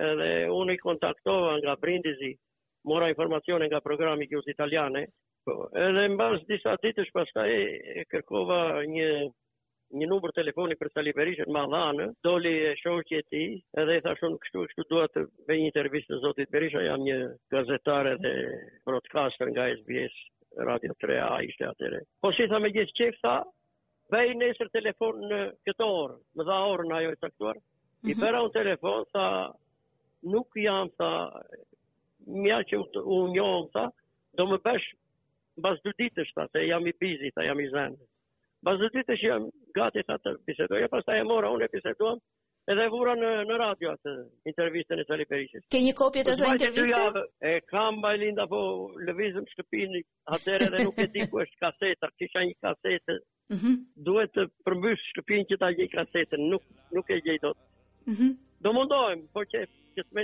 edhe 0.00 0.28
unë 0.54 0.76
i 0.76 0.80
kontaktova 0.80 1.56
nga 1.60 1.74
brindizi, 1.80 2.32
mora 2.88 3.08
informacione 3.12 3.66
nga 3.68 3.82
programi 3.84 4.28
kjus 4.30 4.48
italiane, 4.48 5.04
po, 5.44 5.66
edhe 5.76 6.06
në 6.08 6.16
basë 6.20 6.46
disa 6.48 6.74
ditës 6.84 7.10
paska 7.12 7.44
e 7.52 8.06
kërkova 8.12 8.60
një, 8.94 9.10
një 10.00 10.08
numër 10.08 10.32
telefoni 10.38 10.78
për 10.80 10.92
Sali 10.94 11.12
Berishën, 11.18 11.52
ma 11.52 11.66
dhanë, 11.74 12.08
doli 12.24 12.54
e 12.70 12.74
shohë 12.80 13.04
që 13.10 13.20
e 13.20 13.26
ti, 13.28 13.42
edhe 13.84 13.98
e 14.00 14.04
thashon 14.08 14.38
kështu, 14.40 14.64
kështu 14.72 14.88
duha 14.94 15.10
të 15.12 15.26
bëj 15.50 15.60
një 15.60 15.70
intervjistë 15.74 16.14
të 16.14 16.22
Zotit 16.24 16.52
Berisha, 16.56 16.82
jam 16.88 17.04
një 17.04 17.20
gazetare 17.56 18.16
dhe 18.24 18.34
broadcaster 18.88 19.52
nga 19.52 19.68
SBS, 19.82 20.22
Radio 20.66 20.96
3A 21.04 21.32
ishte 21.46 21.68
atëre. 21.68 22.00
Po 22.24 22.32
si 22.34 22.48
tha 22.50 22.58
me 22.58 22.72
gjithë 22.74 22.96
qefë 23.04 23.20
tha, 23.24 23.36
Bëj 24.10 24.30
nesër 24.40 24.68
telefon 24.74 25.20
në 25.30 25.36
këtë 25.66 25.86
orë, 25.96 26.14
më 26.38 26.44
dha 26.48 26.54
orë 26.72 26.86
në 26.90 26.94
ajo 26.98 27.10
të 27.16 27.20
saktuar, 27.26 27.58
mm 27.58 27.62
-hmm. 27.64 28.14
i 28.14 28.16
përra 28.20 28.38
mhm. 28.38 28.44
unë 28.46 28.54
telefon, 28.56 29.04
sa 29.12 29.26
nuk 30.32 30.56
jam, 30.64 30.90
sa 30.98 31.08
mja 32.46 32.58
që 32.70 32.80
unë 33.16 33.32
njohëm, 33.36 33.68
sa 33.76 33.84
do 34.40 34.46
më 34.54 34.58
pesh 34.66 34.88
bas 35.66 35.78
dë 35.86 35.92
ditë 36.02 36.24
është, 36.24 36.48
se 36.56 36.66
jam 36.66 36.86
i 36.92 36.96
pizi, 37.04 37.30
sa 37.36 37.44
jam 37.46 37.60
i 37.66 37.70
zënë. 37.76 37.98
Bas 38.66 38.78
dë 38.82 38.90
ditë 38.98 39.14
është 39.18 39.30
jam 39.30 39.46
gati, 39.78 40.06
ta, 40.10 40.18
të 40.26 40.34
pisetua, 40.48 40.88
pas 40.96 41.04
ta 41.06 41.16
e 41.16 41.24
mora, 41.32 41.52
unë 41.54 41.64
e 41.64 41.72
pisetua, 41.76 42.14
edhe 42.70 42.84
vura 42.92 43.14
në 43.18 43.28
në 43.48 43.56
radio 43.60 43.92
atë 43.96 44.12
intervistën 44.50 45.00
e 45.02 45.06
Sali 45.08 45.24
Perishit. 45.30 45.64
Ke 45.74 45.80
një 45.84 45.94
kopje 45.98 46.22
të 46.26 46.34
asaj 46.36 46.50
po, 46.50 46.56
interviste? 46.58 47.24
E 47.50 47.52
kam 47.70 47.98
mbaj 47.98 48.14
linda 48.22 48.44
po 48.52 48.60
lëvizëm 49.08 49.48
shtëpinë 49.52 50.02
atëherë 50.36 50.68
edhe 50.68 50.84
nuk 50.88 51.00
e 51.02 51.08
di 51.16 51.26
ku 51.32 51.40
është 51.44 51.60
kaseta, 51.64 52.10
kisha 52.20 52.44
një 52.50 52.56
kasetë. 52.66 53.16
Mhm. 53.56 53.72
Mm 53.74 53.80
Duhet 54.08 54.32
të 54.36 54.44
përmbysh 54.66 55.08
shtëpinë 55.10 55.48
që 55.50 55.58
ta 55.64 55.72
gjej 55.76 55.88
kasetën, 55.96 56.46
nuk 56.52 56.64
nuk 56.98 57.10
e 57.10 57.18
gjej 57.26 57.40
dot. 57.46 57.58
Mhm. 58.12 58.22
Mm 58.24 58.38
Do 58.60 58.72
mundohem, 58.76 59.20
por 59.32 59.44
që 59.52 59.66
që 59.96 60.02
të 60.06 60.12
me 60.16 60.22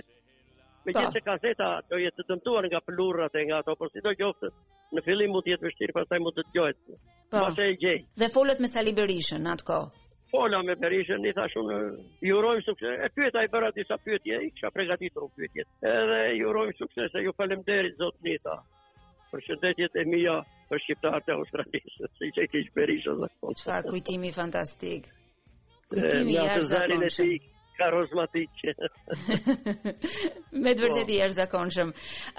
me 0.87 0.93
po. 0.93 1.00
gjithë 1.00 1.21
kaseta 1.29 1.69
të 1.91 1.99
jetë 2.05 2.23
të 2.23 2.29
dëmtuar 2.31 2.65
nga 2.71 2.81
pëllurrat 2.87 3.35
e 3.35 3.43
nga 3.49 3.59
ato, 3.62 3.73
por 3.81 3.88
si 3.93 4.00
do 4.05 4.11
qoftë, 4.21 4.49
në 4.95 5.00
fillim 5.07 5.31
mund 5.33 5.45
të 5.47 5.50
jetë 5.57 5.67
vështirë, 5.67 5.97
pastaj 5.99 6.19
mund 6.21 6.37
të 6.37 6.43
dëgjohet. 6.49 6.79
Po. 7.31 7.62
e 7.65 7.76
gjej. 7.83 7.99
Dhe 8.21 8.29
folët 8.37 8.61
me 8.61 8.69
Sali 8.69 8.93
Berishën 8.99 9.45
atko. 9.55 9.79
Fola 10.30 10.62
me 10.66 10.75
Perishën, 10.83 11.23
i 11.23 11.33
tha 11.37 11.45
shumë, 11.52 11.75
ju 12.26 12.37
urojmë 12.40 12.62
sukses. 12.66 12.95
E 13.06 13.11
pyeta 13.14 13.45
i 13.47 13.50
bëra 13.52 13.68
disa 13.76 13.99
pyetje, 14.02 14.40
i 14.49 14.50
kisha 14.56 14.73
përgatitur 14.75 15.26
u 15.28 15.28
pyetjet. 15.38 15.68
Edhe 15.90 16.18
ju 16.40 16.49
urojmë 16.50 16.75
sukses, 16.80 17.14
ju 17.26 17.35
faleminderit 17.38 18.00
zot 18.02 18.16
Nita. 18.26 18.56
Për 19.30 19.45
shëndetjet 19.47 19.95
e 20.02 20.06
mia 20.11 20.35
për 20.71 20.83
shqiptarët 20.83 21.30
e 21.30 21.37
Australisë, 21.38 22.09
si 22.18 22.26
siç 22.26 22.40
e 22.42 22.49
ke 22.50 22.64
thënë 22.64 22.75
Perishën. 22.80 23.28
Çfarë 23.62 23.92
kujtimi 23.95 24.33
fantastik. 24.35 25.06
Kujtimi 25.95 26.35
i 26.35 26.42
Arzakon 26.42 27.06
është 27.11 27.28
i 27.30 27.38
karozmatik. 27.76 28.62
Me 30.64 30.75
vërtetë 30.75 31.04
i 31.06 31.18
po. 31.21 31.25
arzakonshëm. 31.28 31.90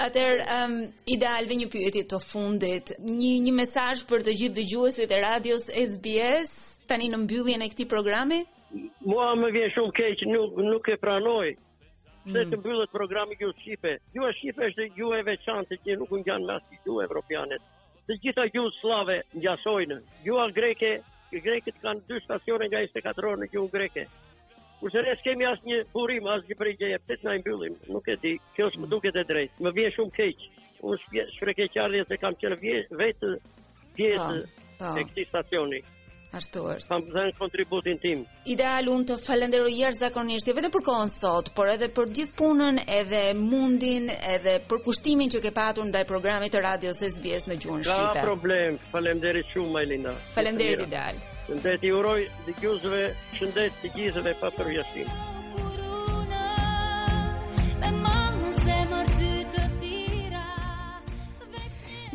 Atër, 0.07 0.41
um, 0.59 0.77
ideal 1.15 1.47
dhe 1.47 1.61
një 1.63 1.71
pyetje 1.75 2.05
të 2.11 2.19
fundit, 2.27 2.93
një 3.07 3.33
një 3.47 3.55
mesazh 3.61 4.03
për 4.11 4.27
të 4.27 4.37
gjithë 4.41 4.59
dëgjuesit 4.61 5.13
e 5.19 5.25
radios 5.29 5.71
SBS 5.71 6.55
tani 6.87 7.09
në 7.11 7.17
mbylljen 7.25 7.61
e 7.63 7.67
këtij 7.71 7.87
programi? 7.91 8.41
Mua 9.07 9.31
më 9.39 9.49
vjen 9.55 9.71
shumë 9.75 9.93
keq, 9.99 10.21
nuk 10.31 10.55
nuk 10.67 10.87
e 10.91 10.95
pranoj. 11.01 11.49
Mm. 11.57 12.33
Se 12.33 12.43
të 12.51 12.59
mbyllet 12.59 12.91
programi 12.95 13.37
ju 13.39 13.49
Shqipe. 13.55 13.93
Ju 14.15 14.25
e 14.27 14.33
shipe 14.39 14.65
është 14.69 14.87
ju 14.99 15.11
e 15.15 15.21
veçantë 15.27 15.77
që 15.83 15.97
nuk 16.01 16.11
u 16.13 16.19
ngjan 16.21 16.43
me 16.47 16.57
ashtu 16.57 16.75
ju 16.85 16.95
evropianët. 17.03 17.63
Të 18.07 18.17
gjitha 18.23 18.45
ju 18.53 18.65
slave 18.81 19.21
ngjasojnë. 19.35 19.97
Ju 20.27 20.35
a 20.43 20.47
greke, 20.55 20.91
ju 21.31 21.39
kanë 21.81 22.07
dy 22.07 22.21
stacione 22.23 22.67
nga 22.69 22.81
24 22.85 23.29
orë 23.31 23.41
në 23.43 23.49
ju 23.55 23.65
greke. 23.73 24.05
Kurse 24.79 24.97
ne 25.01 25.07
rres 25.07 25.23
kemi 25.25 25.47
asnjë 25.49 25.81
burim 25.93 26.27
as 26.29 26.43
një 26.47 26.57
prigje 26.59 26.91
e 26.93 26.99
pet 27.07 27.23
na 27.25 27.33
mbyllim. 27.39 27.75
Nuk 27.89 28.07
e 28.07 28.15
di, 28.21 28.35
kjo 28.55 28.69
s'm 28.69 28.83
mm. 28.85 28.91
duket 28.91 29.15
e 29.17 29.23
drejtë. 29.27 29.55
Më 29.63 29.71
vjen 29.79 29.91
shumë 29.97 30.15
keq. 30.19 30.47
Unë 30.87 30.99
shpreh 31.33 31.55
keqardhje 31.57 32.03
se 32.07 32.17
kam 32.21 32.35
qenë 32.37 32.59
vetë 32.61 32.89
po, 33.19 33.61
vetë 33.97 34.23
po. 34.23 34.91
e 34.99 35.03
këtij 35.07 35.25
stacioni. 35.25 35.81
Ashtu 36.35 36.61
është. 36.73 36.89
Kam 36.93 37.03
dhënë 37.11 37.35
kontributin 37.39 37.99
tim. 38.03 38.23
Ideal 38.53 38.89
unë 38.93 39.07
të 39.11 39.15
falenderoj 39.25 39.71
jashtëzakonisht, 39.77 40.49
jo 40.51 40.55
vetëm 40.57 40.73
për 40.75 40.83
kohën 40.89 41.13
sot, 41.13 41.51
por 41.59 41.71
edhe 41.73 41.87
për 41.99 42.11
gjithë 42.17 42.35
punën, 42.41 42.81
edhe 42.97 43.21
mundin, 43.43 44.09
edhe 44.33 44.57
për 44.71 44.83
kushtimin 44.87 45.31
që 45.35 45.41
ke 45.47 45.53
patur 45.61 45.87
ndaj 45.91 46.03
programit 46.11 46.51
të 46.57 46.63
radios 46.67 46.99
SBS 47.11 47.47
në 47.51 47.59
gjuhën 47.63 47.87
shqipe. 47.89 48.15
Ka 48.19 48.27
problem. 48.27 48.79
Faleminderit 48.91 49.47
shumë 49.55 49.85
Elina. 49.87 50.13
Faleminderit 50.35 50.83
Ideal. 50.89 51.23
Shëndet 51.47 51.87
i 51.87 51.93
uroj 52.01 52.19
dëgjuesve, 52.49 53.03
shëndet 53.39 53.81
të 53.85 53.95
gjithëve 53.97 54.35
pa 54.43 54.51
përvjeshtim. 54.59 55.07
Faleminderit. 55.07 55.35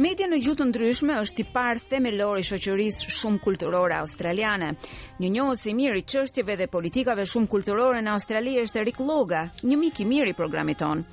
Media 0.02 0.26
në 0.26 0.40
gjuhë 0.42 0.58
të 0.58 0.64
ndryshme 0.66 1.14
është 1.22 1.42
i 1.44 1.44
parë 1.54 1.82
themelor 1.86 2.40
i 2.40 2.44
shoqërisë 2.46 3.10
shumë 3.16 3.38
kulturore 3.44 3.94
australiane. 4.02 4.72
Një 5.22 5.28
njohës 5.36 5.60
i 5.70 5.74
mirë 5.78 6.00
i 6.00 6.04
çështjeve 6.10 6.56
dhe 6.58 6.66
politikave 6.72 7.22
shumë 7.32 7.46
kulturore 7.52 8.00
në 8.02 8.10
Australi 8.16 8.56
është 8.64 8.80
Erik 8.82 8.98
Loga, 9.06 9.44
një 9.62 9.76
mik 9.78 10.00
i 10.02 10.06
mirë 10.10 10.32
i 10.32 10.34
programit 10.40 10.80
ton. 10.82 11.04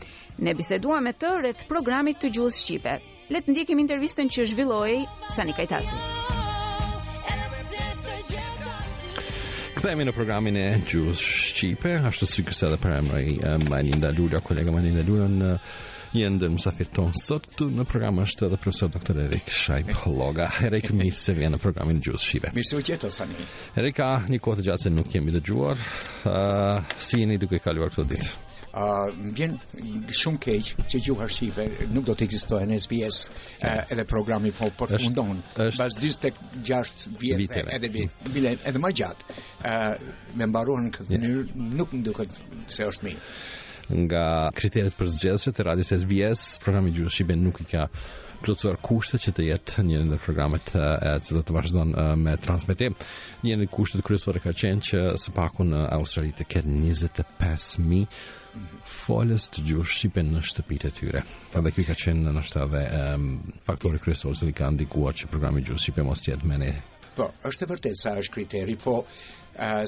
Ne 0.42 0.56
biseduam 0.58 1.06
me 1.06 1.14
të 1.22 1.36
rreth 1.38 1.68
programit 1.70 2.18
të 2.24 2.32
gjuhës 2.40 2.58
shqipe. 2.64 2.96
Le 3.30 3.44
të 3.46 3.54
ndjekim 3.54 3.84
intervistën 3.84 4.32
që 4.38 4.48
zhvilloi 4.56 4.98
Sani 5.36 5.54
Kajtasi. 5.60 6.02
Kthehemi 9.78 10.10
në 10.10 10.18
programin 10.18 10.58
e 10.60 10.66
gjuhës 10.90 11.22
shqipe, 11.54 11.94
ashtu 12.10 12.26
si 12.32 12.42
kësaj 12.48 12.74
edhe 12.74 12.82
për 12.88 12.98
më 13.12 13.22
eh, 13.22 13.32
um, 13.54 13.70
Manin 13.70 14.02
Dalula, 14.02 14.42
kolega 14.44 14.74
Manin 14.76 14.98
në 15.00 15.06
uh, 15.54 15.56
jenë 16.16 16.40
dhe 16.42 16.48
mësafirë 16.56 16.94
tonë 16.96 17.20
sot 17.22 17.64
në 17.70 17.86
program 17.90 18.20
është 18.24 18.48
edhe 18.48 18.60
profesor 18.64 18.90
doktor 18.94 19.20
Erik 19.24 19.52
Shaj 19.54 19.84
Pologa. 19.92 20.48
Erik, 20.66 20.90
mi 20.96 21.12
se 21.14 21.36
vjenë 21.38 21.56
në 21.58 21.62
programin 21.62 22.00
në 22.00 22.06
gjusë 22.08 22.26
shive. 22.30 22.54
Mi 22.56 22.64
se 22.66 22.78
u 22.80 22.84
qëtë, 22.84 23.12
sani. 23.14 23.46
Erika, 23.78 24.10
një 24.30 24.40
kohë 24.42 24.62
të 24.64 24.68
gjatë 24.70 24.86
se 24.88 24.94
nuk 24.96 25.12
jemi 25.14 25.34
dëgjuar 25.36 25.48
gjuar. 25.50 25.80
Uh, 26.26 26.96
si 27.02 27.22
jeni 27.24 27.38
duke 27.42 27.58
i 27.60 27.64
kaluar 27.64 27.90
këtë 27.94 28.04
ditë? 28.14 28.38
Uh, 28.70 29.08
më 29.18 29.32
vjen 29.38 29.56
shumë 30.14 30.42
keq 30.46 30.68
që 30.94 31.00
gjuha 31.08 31.26
shqipe 31.34 31.66
nuk 31.94 32.06
do 32.06 32.14
të 32.14 32.28
ekzistojë 32.28 32.68
në 32.70 32.78
SBS 32.84 33.24
edhe 33.66 34.06
programi 34.10 34.52
po 34.54 34.70
përfundon 34.78 35.32
fundon 35.40 35.74
pas 35.80 35.96
26 35.98 37.08
vjetë 37.18 37.64
edhe 37.74 37.90
bile 38.30 38.52
edhe 38.70 38.80
më 38.84 38.92
gjatë 39.00 39.26
uh, 39.26 40.30
me 40.38 40.52
mbaruan 40.54 40.86
në 40.86 40.94
këtë 41.00 41.16
mënyrë 41.16 41.66
nuk 41.82 41.98
më 41.98 42.04
duket 42.12 42.38
se 42.70 42.86
është 42.92 43.10
më 43.10 43.16
nga 43.90 44.24
kriteret 44.56 44.94
për 44.98 45.10
zgjedhjet 45.14 45.60
e 45.60 45.64
radios 45.66 45.94
SBS, 45.96 46.58
programi 46.64 46.92
gjuhës 46.96 47.16
shqipe 47.16 47.36
nuk 47.38 47.62
i 47.64 47.70
ka 47.70 47.88
plotësuar 48.44 48.78
kushte 48.86 49.18
që 49.20 49.32
të 49.36 49.46
jetë 49.50 49.84
një 49.84 50.02
nga 50.10 50.20
programet 50.24 50.70
e 50.78 51.16
cilët 51.26 51.48
të 51.50 51.56
vazhdojnë 51.58 52.04
me 52.22 52.36
transmetim. 52.40 52.94
Një 53.44 53.58
nga 53.60 53.70
kushtet 53.74 54.06
kryesore 54.06 54.40
ka 54.44 54.54
qenë 54.56 54.86
që 54.90 55.00
së 55.20 55.34
paku 55.36 55.66
në 55.72 55.82
Australi 55.98 56.36
të 56.38 56.46
ketë 56.54 56.70
25000 56.70 58.06
folës 58.90 59.50
të 59.56 59.66
gjuhës 59.68 59.98
shqipe 59.98 60.22
në 60.26 60.44
shtëpitë 60.52 60.88
e 60.92 60.96
tyre. 61.00 61.26
Pra 61.52 61.62
dhe 61.66 61.74
kjo 61.74 61.88
ka 61.90 61.98
qenë 62.06 62.24
në 62.28 62.38
nështë 62.38 62.64
edhe 62.68 62.86
um, 63.02 63.28
faktori 63.68 64.00
kryesor 64.04 64.38
që 64.38 64.50
li 64.50 64.56
ka 64.62 64.70
ndikua 64.78 65.14
që 65.18 65.34
programi 65.34 65.66
gjuhës 65.66 65.88
shqipe 65.90 66.06
mos 66.08 66.24
tjetë 66.26 66.50
mene. 66.50 66.72
Po, 67.20 67.32
është 67.46 67.66
e 67.66 67.70
vërtet 67.74 68.00
sa 68.00 68.16
është 68.22 68.34
kriteri, 68.38 68.78
po 68.80 69.02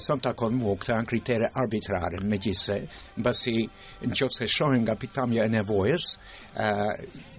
sëm 0.03 0.19
të 0.21 0.31
akon 0.33 0.55
mu 0.59 0.73
këta 0.79 0.97
në 0.99 1.07
kriterë 1.07 1.49
arbitrare 1.61 2.19
me 2.27 2.37
gjithse, 2.43 2.75
në 3.15 3.23
basi 3.23 3.53
në 4.01 4.17
qofë 4.19 4.35
se 4.39 4.47
shohen 4.51 4.83
nga 4.83 4.97
pitamja 4.99 5.45
e 5.45 5.51
nevojës, 5.53 6.07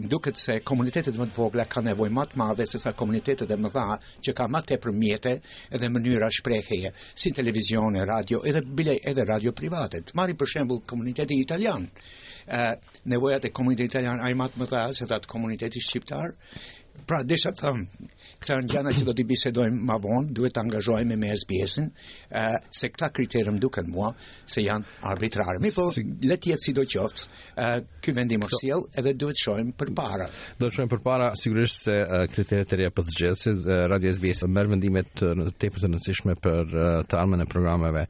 në 0.00 0.08
duket 0.12 0.40
se 0.40 0.56
komunitetet 0.64 1.18
më 1.20 1.26
të 1.28 1.38
vogla 1.42 1.66
ka 1.68 1.82
nevoj 1.84 2.08
matë 2.16 2.40
madhe 2.40 2.66
se 2.68 2.80
sa 2.80 2.94
komunitetet 2.96 3.50
e 3.52 3.58
më 3.60 3.72
dha 3.74 3.86
që 4.24 4.34
ka 4.38 4.48
matë 4.48 4.78
e 4.78 4.82
përmjete 4.86 5.34
edhe 5.76 5.92
mënyra 5.92 6.30
shprejheje, 6.38 6.94
si 7.14 7.34
televizion 7.36 8.00
e 8.00 8.08
radio 8.08 8.40
edhe 8.48 8.64
bile 8.66 8.96
edhe 9.12 9.24
radio 9.28 9.52
private. 9.52 10.00
Mari 10.12 10.22
marri 10.22 10.38
për 10.40 10.46
shembul 10.56 10.80
komuniteti 10.88 11.34
italian, 11.40 11.88
nevojat 13.04 13.44
e 13.44 13.50
komuniteti 13.52 13.90
italian 13.98 14.20
a 14.22 14.30
i 14.30 14.36
matë 14.38 14.62
më 14.62 14.70
dha 14.70 14.86
se 14.96 15.04
dhatë 15.10 15.28
komuniteti 15.28 15.80
shqiptar, 15.82 16.32
Pra, 17.06 17.18
desha 17.26 17.50
të 17.50 17.58
thëmë, 17.66 18.08
këta 18.42 18.56
në 18.62 18.68
gjana 18.70 18.90
që 18.94 19.04
do 19.08 19.12
t'i 19.16 19.24
bisedojmë 19.26 19.80
ma 19.88 19.96
vonë, 20.04 20.30
duhet 20.38 20.54
t'angazhojmë 20.54 21.16
me 21.18 21.30
SBS-in, 21.40 21.88
uh, 21.88 22.44
se 22.78 22.90
këta 22.92 23.08
kriterëm 23.16 23.58
duke 23.64 23.82
në 23.86 23.90
mua, 23.94 24.10
se 24.54 24.62
janë 24.62 25.00
arbitrarë. 25.12 25.58
Mi 25.64 25.72
po, 25.74 25.86
si... 25.96 26.04
letë 26.30 26.52
jetë 26.52 26.66
si 26.66 26.74
do 26.76 26.84
qoftë, 26.94 27.24
uh, 27.56 28.12
vendimë 28.20 28.46
është 28.52 28.62
jelë, 28.68 28.92
edhe 29.02 29.14
duhet 29.24 29.42
shojmë 29.44 29.74
për 29.82 29.92
para. 29.98 30.28
Do 30.62 30.70
shojmë 30.70 30.92
për 30.94 31.02
para, 31.08 31.32
sigurisht 31.42 31.88
se 31.88 31.98
uh, 32.04 32.22
kriterët 32.36 32.76
e 32.76 32.80
reja 32.82 32.94
për 33.00 33.08
të 33.10 33.18
gjithë, 33.22 33.40
se 33.42 33.56
uh, 33.58 33.74
Radio 33.94 34.14
SBS 34.20 34.46
mërë 34.58 34.74
vendimet 34.76 35.12
të 35.18 35.32
tepër 35.64 35.86
të 35.88 35.92
nësishme 35.96 36.38
për 36.44 36.78
uh, 36.78 36.88
të 37.10 37.20
armën 37.24 37.42
e 37.42 37.50
programeve 37.56 38.06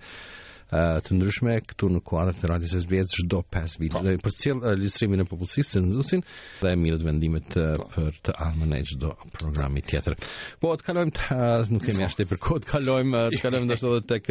të 0.72 1.12
ndryshme 1.18 1.56
këtu 1.68 1.88
në 1.92 2.00
kuadrin 2.06 2.44
e 2.44 2.48
radios 2.48 2.72
SBS 2.80 3.11
çdo 3.20 3.42
5 3.52 3.74
vite. 3.82 3.92
Po. 3.98 4.02
Dhe 4.06 4.14
për 4.24 4.35
cil 4.40 4.62
listrimin 4.80 5.20
e 5.20 5.26
popullsisë 5.28 5.68
se 5.68 5.82
nxusin 5.85 6.22
dhe 6.62 6.72
mirë 6.80 7.00
të 7.02 7.08
vendimet 7.08 7.48
po. 7.52 7.88
për 7.92 8.14
të 8.28 8.32
armën 8.46 8.70
e 8.78 8.80
çdo 8.88 9.11
programi 9.38 9.82
tjetër. 9.85 10.14
Po 10.62 10.68
të 10.80 10.88
kalojmë 10.88 11.12
të 11.18 11.38
nuk 11.74 11.85
kemi 11.87 12.00
po. 12.02 12.06
ashtë 12.08 12.22
për 12.32 12.38
kod 12.46 12.62
kalojmë 12.70 13.20
të 13.35 13.38
kalojmë 13.44 13.66
ndoshta 13.68 13.87
edhe 13.92 14.06
tek 14.14 14.24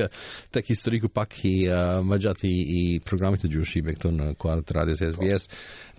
tek 0.57 0.65
historiku 0.73 1.07
pak 1.13 1.31
i 1.45 1.55
uh, 1.69 2.41
i 2.43 2.99
programit 3.09 3.39
të 3.43 3.51
Gjushi 3.53 3.83
këtu 3.93 4.07
në 4.17 4.25
kuadrin 4.41 4.65
e 4.71 4.77
radios 4.79 5.01
SBS 5.13 5.43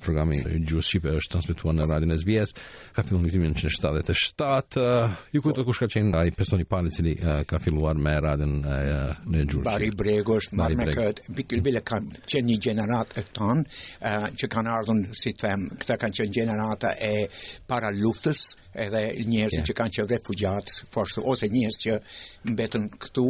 programi 0.00 0.38
i 0.40 0.60
gjuhës 0.66 0.86
shqipe 0.88 1.12
është 1.20 1.32
transmetuar 1.36 1.74
në 1.76 1.86
radion 1.90 2.14
SBS 2.16 2.54
ka 2.96 3.02
filluar 3.06 3.22
në 3.24 3.28
vitin 3.30 3.44
1977 3.48 4.84
ju 5.34 5.42
kujto 5.44 5.64
kush 5.66 5.82
ka 5.82 5.88
qenë 5.92 6.14
ai 6.22 6.30
personi 6.36 6.64
pa 6.68 6.80
i 6.86 6.90
cili 6.94 7.14
eh, 7.18 7.42
ka 7.48 7.58
filluar 7.62 7.96
me 7.98 8.14
radion 8.24 8.54
eh, 8.60 9.24
në 9.26 9.44
gjuhë 9.50 9.64
Bari 9.66 9.90
Brego 9.98 10.38
është 10.40 10.58
marrë 10.60 10.78
me 10.80 10.88
kët 10.96 11.22
Bikil 11.36 11.62
bile 11.64 11.82
kanë 11.84 12.22
qenë 12.28 12.48
një 12.48 12.58
gjeneratë 12.68 13.22
të 13.28 13.36
tan 13.36 13.62
eh, 13.62 14.28
që 14.38 14.50
kanë 14.56 14.74
ardhur 14.78 15.18
si 15.18 15.34
them 15.38 15.68
këta 15.80 15.98
kanë 16.02 16.18
qenë 16.20 16.36
gjenerata 16.40 16.94
e 17.00 17.12
para 17.68 17.92
luftës 17.94 18.44
edhe 18.86 19.04
njerëz 19.28 19.66
që 19.68 19.76
kanë 19.76 19.98
qenë 19.98 20.12
refugjat 20.16 20.76
forse 20.92 21.24
ose 21.32 21.48
njerëz 21.52 21.80
që 21.86 21.98
mbetën 22.44 22.88
këtu, 23.02 23.24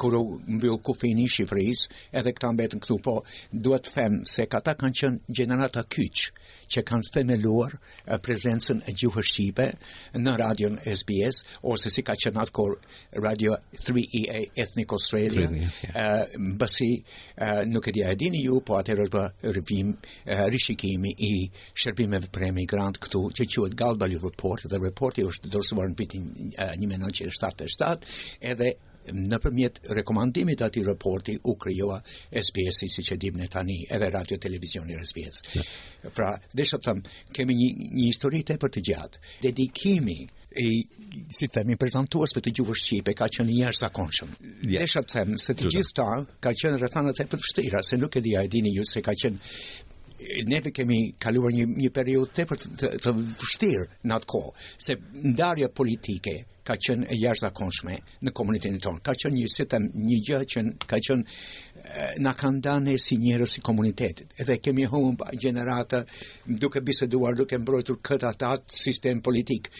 kur 0.00 0.16
u 0.18 0.22
mbyll 0.58 0.78
kufini 0.84 1.24
i 1.26 1.30
Shqipëris, 1.30 1.86
edhe 2.18 2.32
këta 2.36 2.50
mbetën 2.54 2.82
këtu, 2.82 2.98
po 3.04 3.16
duhet 3.52 3.86
të 3.86 3.94
them 3.96 4.18
se 4.26 4.46
këta 4.50 4.74
kanë 4.80 4.98
qenë 5.00 5.34
gjenerata 5.38 5.82
kyç 5.90 6.26
që 6.74 6.82
kanë 6.86 7.10
themeluar 7.14 7.76
prezencën 8.26 8.80
e 8.90 8.94
gjuhës 8.98 9.26
shqipe 9.30 9.68
në 10.18 10.32
radion 10.40 10.80
SBS 10.82 11.44
ose 11.62 11.90
si 11.94 12.02
ka 12.02 12.16
qenë 12.18 12.40
atë 12.42 12.54
kur 12.56 12.72
Radio 13.22 13.54
3EA 13.78 14.40
Ethnic 14.58 14.90
Australia, 14.96 15.46
mbasi 16.38 16.90
yeah. 16.96 17.62
nuk 17.70 17.86
e 17.88 17.94
di 17.94 18.02
e 18.02 18.14
dini 18.18 18.42
ju, 18.48 18.58
po 18.66 18.80
atëherë 18.80 19.06
është 19.06 19.54
rrim 19.54 19.92
rishikimi 20.52 21.12
i 21.22 21.32
shërbimeve 21.78 22.32
për 22.34 22.48
emigrant 22.50 22.98
këtu 22.98 23.22
që 23.36 23.48
quhet 23.54 23.78
Galbali 23.78 24.18
Report 24.22 24.66
dhe 24.66 24.80
reporti 24.82 25.22
është 25.26 25.52
dorësuar 25.54 25.92
në 25.92 25.98
vitin 26.00 26.26
1977 26.82 28.12
edhe 28.40 28.55
edhe 28.56 28.76
në 29.06 29.38
përmjet 29.38 29.76
rekomandimit 29.94 30.62
ati 30.66 30.82
raporti 30.82 31.36
u 31.46 31.52
kryoa 31.54 32.00
SBS-i 32.32 32.88
si 32.90 33.04
që 33.06 33.16
dim 33.22 33.36
në 33.38 33.46
tani 33.52 33.84
edhe 33.90 34.08
radio 34.10 34.36
televizion 34.38 34.88
në 34.88 34.98
SBS. 35.06 35.44
Pra, 36.16 36.32
dhe 36.50 36.66
shëtë 36.66 36.88
thëmë, 36.88 37.12
kemi 37.36 37.54
një, 37.54 37.68
një 37.94 38.08
historit 38.08 38.50
e 38.50 38.58
për 38.58 38.72
të 38.74 38.82
gjatë. 38.90 39.20
Dedikimi 39.44 40.16
i, 40.58 40.82
si 41.36 41.48
temi, 41.54 41.76
prezentuas 41.78 42.34
për 42.34 42.48
të 42.48 42.54
gjuvë 42.58 42.76
shqipe 42.80 43.14
ka 43.14 43.28
qënë 43.30 43.52
një 43.60 43.70
zakonshëm. 43.78 44.32
Yeah. 44.74 44.80
Dhe 44.82 44.90
shëtë 44.96 45.12
thëmë, 45.14 45.38
se 45.44 45.54
të 45.54 45.70
gjithë 45.76 45.96
ta 46.00 46.08
ka 46.42 46.54
qënë 46.64 46.82
rëthanët 46.82 47.22
e 47.22 47.28
për 47.30 47.44
fështira, 47.44 47.84
se 47.86 48.00
nuk 48.02 48.18
e 48.18 48.24
dhja 48.26 48.42
e 48.42 48.50
dini 48.56 48.74
ju 48.74 48.88
se 48.90 49.04
ka 49.06 49.14
qënë 49.14 49.54
neve 50.46 50.70
kemi 50.72 50.98
kaluar 51.20 51.52
një 51.52 51.66
një 51.76 51.90
periudhë 51.94 52.32
tepër 52.38 52.60
të, 53.02 53.14
vështirë 53.40 53.86
në 54.08 54.14
atë 54.18 54.28
kohë, 54.32 54.52
se 54.86 54.96
ndarja 55.28 55.68
politike 55.68 56.32
ka 56.66 56.76
qenë 56.82 57.06
e 57.12 57.18
jashtëzakonshme 57.20 57.96
në 58.26 58.32
komunitetin 58.34 58.80
tonë. 58.82 59.02
Ka 59.06 59.14
qenë 59.22 59.36
një 59.42 59.50
sistem, 59.52 59.88
një 60.06 60.18
gjë 60.28 60.40
që 60.52 60.62
ka 60.88 60.98
qenë 61.08 62.22
na 62.24 62.32
kanë 62.34 62.62
dhënë 62.66 62.96
si 63.02 63.18
njerëz 63.22 63.56
si 63.58 63.64
komunitet. 63.64 64.24
Edhe 64.40 64.56
kemi 64.58 64.88
humbur 64.90 65.28
gjenerata 65.38 66.02
duke 66.48 66.80
biseduar, 66.82 67.36
duke 67.38 67.58
mbrojtur 67.58 68.00
këtë 68.02 68.32
atë 68.32 68.80
sistem 68.80 69.20
politik. 69.22 69.70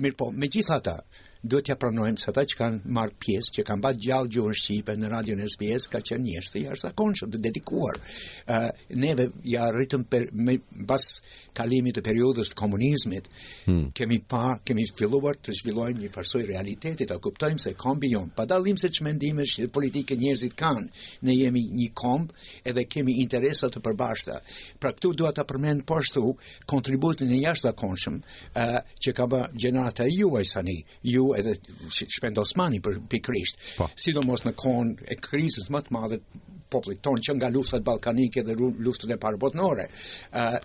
Mirpo, 0.00 0.32
megjithatë, 0.34 0.98
do 1.42 1.58
t'ja 1.58 1.74
pranojmë, 1.78 2.20
se 2.22 2.30
ata 2.30 2.44
që 2.46 2.58
kanë 2.58 2.90
marrë 2.94 3.16
pjesë, 3.22 3.52
që 3.56 3.62
kanë 3.66 3.82
bërë 3.82 4.00
gjallë 4.04 4.30
gjuhën 4.36 4.56
shqipe 4.62 4.92
në 5.00 5.08
radion 5.10 5.40
SBS, 5.42 5.88
ka 5.90 5.98
qenë 6.06 6.22
njerëz 6.28 6.50
të 6.52 6.60
jashtëzakonshëm 6.66 7.32
të 7.32 7.40
dedikuar. 7.48 7.96
Uh, 7.98 8.68
neve 9.02 9.24
ja 9.50 9.64
rritëm 9.74 10.04
për 10.10 10.28
me 10.46 10.54
bas 10.86 11.08
kalimit 11.58 11.96
të 11.98 12.04
periudhës 12.06 12.52
të 12.52 12.58
komunizmit, 12.62 13.26
hmm. 13.66 13.88
kemi 13.96 14.20
pa, 14.30 14.52
kemi 14.64 14.86
filluar 14.96 15.34
të 15.42 15.56
zhvillojmë 15.58 16.04
një 16.04 16.12
farsoj 16.14 16.44
realitetit, 16.46 17.10
a 17.10 17.18
kuptojmë 17.22 17.58
se 17.64 17.74
kombi 17.78 18.12
jon, 18.14 18.30
pa 18.38 18.46
dallim 18.46 18.78
se 18.80 18.92
çmendimesh 18.94 19.56
që 19.58 19.68
politike 19.74 20.14
njerëzit 20.22 20.54
kanë, 20.58 20.86
ne 21.26 21.34
jemi 21.36 21.64
një 21.74 21.90
komb 21.98 22.30
edhe 22.64 22.86
kemi 22.86 23.18
interesa 23.24 23.66
të 23.68 23.82
përbashkëta. 23.82 24.38
Pra 24.80 24.94
këtu 24.94 25.10
dua 25.18 25.34
ta 25.34 25.42
përmend 25.48 25.82
po 25.88 25.98
ashtu 25.98 26.36
kontributin 26.70 27.34
e 27.34 27.42
jashtëzakonshëm 27.42 28.22
uh, 28.22 28.78
që 29.02 29.16
ka 29.18 29.26
bërë 29.28 29.58
gjenerata 29.66 30.06
juaj 30.08 30.46
tani, 30.54 30.78
ju 31.10 31.31
edhe 31.38 31.54
shpend 32.16 32.38
Osmani 32.42 32.80
për 32.84 33.00
pikrisht. 33.10 33.60
Po. 33.78 33.86
Sidomos 33.98 34.44
në 34.46 34.52
kohën 34.58 34.92
e 35.12 35.16
krizës 35.22 35.70
më 35.72 35.82
të 35.86 35.94
madhe 35.96 36.20
popullit 36.72 37.02
ton 37.04 37.20
që 37.20 37.36
nga 37.38 37.50
lufta 37.52 37.80
ballkanike 37.84 38.42
dhe 38.46 38.56
luftën 38.58 39.12
e 39.14 39.18
parë 39.20 39.40
botënore, 39.42 39.88
ë 40.30 40.46
uh, 40.52 40.62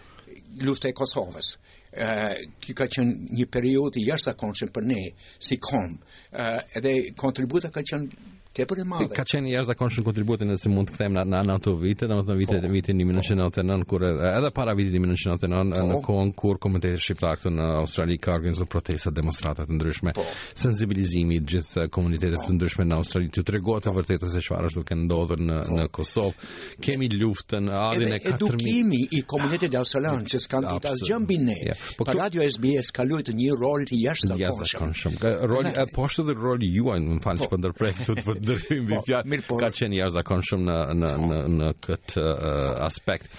lufta 0.63 0.89
e 0.91 0.95
Kosovës. 0.95 1.53
ë 1.97 2.06
uh, 2.06 2.39
që 2.62 2.73
ka 2.77 2.86
qenë 2.93 3.34
një 3.34 3.45
periudhë 3.49 4.01
jashtëzakonshëm 4.06 4.71
për 4.75 4.86
ne 4.91 5.01
si 5.41 5.56
kom, 5.63 5.95
ë 6.32 6.47
uh, 6.47 6.77
edhe 6.77 6.91
kontributa 7.17 7.71
ka 7.73 7.82
qenë 7.82 8.36
e 8.61 8.65
Ka 9.13 9.23
qenë 9.27 9.51
jashtëzakonshëm 9.53 10.05
kontributin 10.07 10.49
nëse 10.49 10.69
mund 10.71 10.89
të 10.89 10.95
kthejmë 10.95 11.23
në 11.29 11.41
në 11.45 11.53
ato 11.57 11.73
vite, 11.81 12.07
domethënë 12.09 12.37
vite 12.39 12.57
po, 12.57 12.69
vitin 12.73 12.97
1999 13.03 13.83
kur 13.91 14.05
edhe 14.07 14.49
para 14.55 14.73
vitit 14.77 14.95
1999 14.97 15.75
po. 15.75 15.83
në 15.89 16.01
kohën 16.07 16.31
kur 16.41 16.59
komuniteti 16.63 17.01
shqiptar 17.07 17.35
këtu 17.37 17.51
në 17.53 17.67
Australi 17.83 18.15
ka 18.17 18.33
organizuar 18.37 18.69
protesta, 18.71 19.11
demonstrata 19.13 19.65
të 19.67 19.77
ndryshme, 19.77 20.13
po. 20.17 20.25
sensibilizimi 20.57 21.37
i 21.37 21.43
gjithë 21.51 21.85
komuniteteve 21.93 22.39
po. 22.41 22.49
të 22.49 22.57
ndryshme 22.57 22.87
në 22.89 22.97
Australi 22.99 23.29
të 23.37 23.45
tregohet 23.51 23.87
e 23.91 23.95
vërtetë 23.99 24.31
se 24.33 24.41
çfarë 24.49 24.71
është 24.71 24.81
duke 24.81 24.97
ndodhur 25.03 25.43
në 25.47 25.57
po. 25.67 25.77
në 25.77 25.85
Kosovë. 25.97 26.49
Kemi 26.81 27.11
luftën 27.13 27.69
ardhin 27.69 28.15
e 28.17 28.19
4000. 28.25 28.35
Edukimi 28.37 29.01
i 29.17 29.21
komunitetit 29.21 29.75
australian 29.77 30.25
që 30.25 30.37
s'kan 30.45 30.65
ditë 30.71 30.89
asgjë 30.95 31.21
mbi 31.25 31.37
ne. 31.37 31.59
Po, 31.97 32.03
pa 32.07 32.15
radio 32.17 32.41
SBS 32.49 32.89
ka 32.95 33.05
luajtur 33.05 33.35
një 33.37 33.51
rol 33.61 33.85
të 33.89 33.95
jashtëzakonshëm. 34.01 35.13
Roli 35.51 35.69
e 35.77 35.85
poshtë 35.93 36.33
roli 36.41 36.67
juaj, 36.77 36.99
më 37.05 37.21
falni, 37.23 37.45
po, 37.45 37.53
po 37.53 37.57
ndërprek 37.61 37.95
këtu 37.97 38.13
të 38.46 38.46
ndërhyjm 38.47 38.86
mbi 38.88 38.97
po, 38.99 39.03
fjalë. 39.07 39.39
Po. 39.49 39.57
ka 39.62 39.69
qenë 39.77 39.99
jashtëzakonshëm 39.99 40.62
në 40.67 40.77
në 41.01 41.10
në 41.29 41.39
në 41.57 41.69
këtë 41.86 42.23
uh, 42.23 42.86
aspekt. 42.88 43.29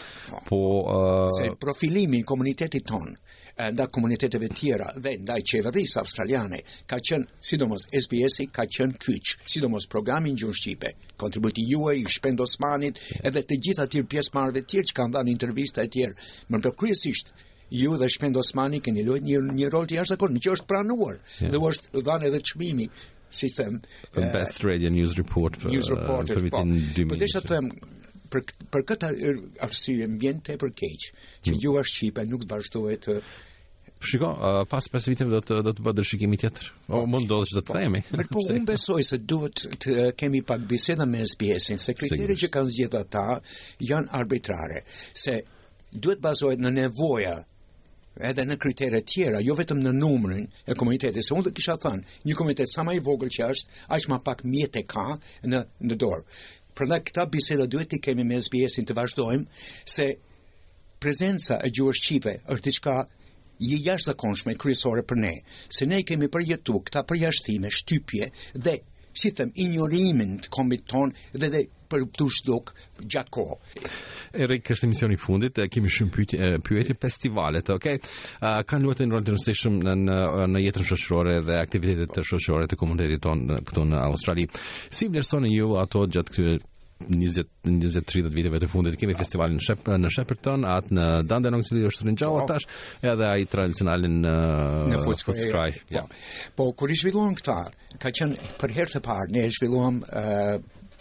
Po 0.48 0.58
uh, 0.82 1.24
se 1.38 1.48
profilimi 1.62 2.20
i 2.24 2.28
komunitetit 2.32 2.86
ton 2.92 3.14
nda 3.58 3.88
komuniteteve 3.90 4.48
tjera 4.54 4.84
dhe 5.02 5.16
nda 5.18 5.34
i 5.40 5.42
qeverisë 5.42 5.96
australiane, 5.98 6.60
ka 6.86 7.00
qenë, 7.02 7.26
sidomos 7.42 7.88
SBS-i, 8.04 8.44
ka 8.54 8.62
qenë 8.70 9.00
kyqë, 9.02 9.32
sidomos 9.50 9.88
programin 9.90 10.36
gjënë 10.38 10.54
Shqipe, 10.54 10.92
kontributi 11.18 11.64
juaj, 11.72 11.96
i 11.98 12.06
shpend 12.06 12.38
Osmanit, 12.44 13.00
edhe 13.26 13.42
të 13.42 13.58
gjitha 13.66 13.88
tjirë 13.90 14.08
pjesë 14.14 14.34
marve 14.38 14.62
tjirë 14.62 14.92
që 14.92 14.96
kanë 15.00 15.14
dhanë 15.18 15.34
intervista 15.34 15.82
e 15.82 15.90
tjerë, 15.90 16.14
më 16.54 16.62
për 16.68 16.76
kryesisht, 16.78 17.34
ju 17.82 17.98
dhe 17.98 18.12
shpend 18.14 18.38
Osmanit 18.38 18.86
keni 18.86 19.02
lojt 19.02 19.26
një, 19.26 19.42
një 19.58 19.74
rol 19.74 19.90
të 19.90 19.98
jashtë 19.98 20.14
akon, 20.20 20.38
në 20.38 20.44
që 20.46 20.54
është 20.54 20.70
pranuar, 20.70 21.18
yeah. 21.42 21.50
dhe 21.50 21.58
është 21.72 22.06
dhanë 22.06 22.30
edhe 22.30 22.44
qmimi 22.52 22.86
system 23.30 23.82
the 24.14 24.26
uh, 24.28 24.32
best 24.32 24.64
radio 24.64 24.88
news 24.88 25.18
report 25.18 25.56
for 25.56 25.68
news 25.68 25.88
reporter, 25.90 26.34
për 26.36 26.50
po. 26.50 26.62
vitin 26.62 27.08
2000. 27.08 27.34
Po 27.34 27.46
them 27.48 27.70
për 28.28 28.44
për 28.74 28.86
këtë 28.90 29.10
arsye 29.64 30.04
ambiente 30.06 30.56
për 30.60 30.72
keq 30.76 31.04
që 31.10 31.52
hmm. 31.52 31.60
juha 31.64 31.84
shqipe 31.84 32.24
nuk 32.28 32.46
të 32.46 32.50
vazhdohet 32.54 33.06
të 33.08 33.18
Shiko, 33.98 34.28
pas 34.70 34.86
5 34.86 35.08
viteve 35.10 35.32
do 35.32 35.38
të 35.42 35.56
do 35.66 35.72
të 35.74 35.82
bëhet 35.82 35.96
dërshikimi 35.98 36.36
tjetër. 36.38 36.66
O 36.94 37.00
mund 37.00 37.00
po, 37.00 37.08
mund 37.16 37.24
ndodhë 37.26 37.46
që 37.50 37.54
të 37.66 37.72
themi. 37.74 38.00
Po, 38.06 38.18
po 38.36 38.44
unë 38.44 38.68
besoj 38.68 39.00
se 39.08 39.16
duhet 39.18 39.64
të 39.82 39.96
kemi 40.14 40.44
pak 40.46 40.62
biseda 40.70 41.02
me 41.10 41.24
SBS-in, 41.26 41.80
se 41.82 41.96
kriteri 41.98 42.36
që 42.38 42.48
kanë 42.54 42.74
zgjedhë 42.76 43.00
ata 43.00 43.24
janë 43.88 44.12
arbitrare, 44.20 44.84
se 45.18 45.40
duhet 45.90 46.22
bazohet 46.22 46.62
në 46.62 46.70
nevoja 46.78 47.40
edhe 48.20 48.44
në 48.44 48.56
kriteret 48.60 49.06
tjera, 49.08 49.38
jo 49.42 49.54
vetëm 49.58 49.78
në 49.84 49.92
numrin 49.94 50.46
e 50.66 50.74
komunitetit, 50.78 51.24
se 51.24 51.34
unë 51.34 51.46
dhe 51.48 51.54
kisha 51.56 51.76
thënë, 51.80 52.18
një 52.26 52.36
komunitet 52.38 52.70
sa 52.70 52.82
ma 52.86 52.94
i 52.96 53.00
vogël 53.04 53.30
që 53.32 53.48
është, 53.54 53.76
aq 53.94 54.08
ma 54.10 54.18
pak 54.24 54.44
mjetë 54.44 54.82
e 54.82 54.86
ka 54.90 55.06
në, 55.44 55.60
në 55.88 55.98
dorë. 56.00 56.24
Përnda 56.78 57.00
këta 57.02 57.24
biseda 57.30 57.66
duhet 57.66 57.90
të 57.90 58.00
kemi 58.06 58.24
me 58.26 58.40
SBS-in 58.42 58.86
të 58.86 58.94
vazhdojmë, 58.98 59.46
se 59.86 60.10
prezenca 61.02 61.60
e 61.66 61.70
gjuhës 61.74 62.00
Shqipe 62.04 62.34
është 62.54 62.66
të 62.68 62.76
qka 62.78 62.96
i 63.68 63.78
jashtë 63.86 64.12
zakonshme 64.12 64.54
kryesore 64.58 65.02
për 65.06 65.18
ne, 65.18 65.32
se 65.74 65.86
ne 65.90 66.02
kemi 66.06 66.30
përjetu 66.30 66.78
këta 66.86 67.02
përjashtime, 67.10 67.70
shtypje 67.74 68.30
dhe 68.54 68.78
si 69.16 69.30
them, 69.34 69.52
injorimin 69.56 70.36
të 70.44 70.50
komit 70.52 70.86
ton 70.90 71.12
dhe 71.32 71.48
dhe 71.52 71.62
për 71.88 72.02
të 72.16 72.24
shduk 72.38 72.72
gjatë 73.08 73.32
kohë. 73.32 73.58
Erik, 74.44 74.66
kështë 74.68 74.86
emisioni 74.90 75.16
fundit, 75.16 75.56
kemi 75.72 75.88
shumë 75.88 76.12
pyetje, 76.12 76.48
pyetje 76.66 76.96
festivalet, 77.00 77.70
okay? 77.72 77.96
Uh, 78.42 78.58
kanë 78.68 78.84
luat 78.84 79.00
e 79.00 79.06
në 79.08 79.16
rëndë 79.16 79.36
nësishëm 79.38 79.78
në, 79.86 79.94
në, 80.04 80.18
në 80.52 80.64
jetën 80.66 80.88
shoshërore 80.90 81.38
dhe 81.48 81.56
aktivitetet 81.62 82.28
shoshërore 82.28 82.68
të 82.68 82.80
komunitetit 82.82 83.24
tonë 83.24 83.62
këtu 83.70 83.86
në 83.88 84.02
Australi. 84.04 84.44
Si 84.92 85.08
vlerësone 85.08 85.54
ju 85.54 85.70
ato 85.80 86.04
gjatë 86.12 86.34
këtë 86.36 86.58
20 87.06 87.46
30 87.62 88.32
viteve 88.34 88.58
të 88.58 88.68
fundit 88.72 88.96
kemi 88.98 89.14
festivalin 89.16 89.58
në 89.58 89.62
Shep 89.68 89.90
në 90.02 90.10
Shepperton 90.12 90.64
atë 90.66 90.96
në 90.98 91.04
Dandan 91.30 91.54
Oxley 91.60 91.84
është 91.86 92.14
edhe 93.12 93.26
ai 93.28 93.46
tradicionalin 93.52 94.16
në 94.24 94.32
në 94.96 95.04
Footscray. 95.04 95.76
Po. 95.88 96.00
po. 96.00 96.08
Po 96.58 96.66
kur 96.72 96.90
i 96.90 96.96
zhvilluan 96.98 97.36
këta, 97.38 97.58
ka 98.02 98.10
qenë 98.10 98.50
për 98.58 98.74
herë 98.80 98.92
të 98.96 99.00
parë 99.06 99.32
ne 99.36 99.44
zhvilluam 99.48 100.00
uh, 100.02 100.58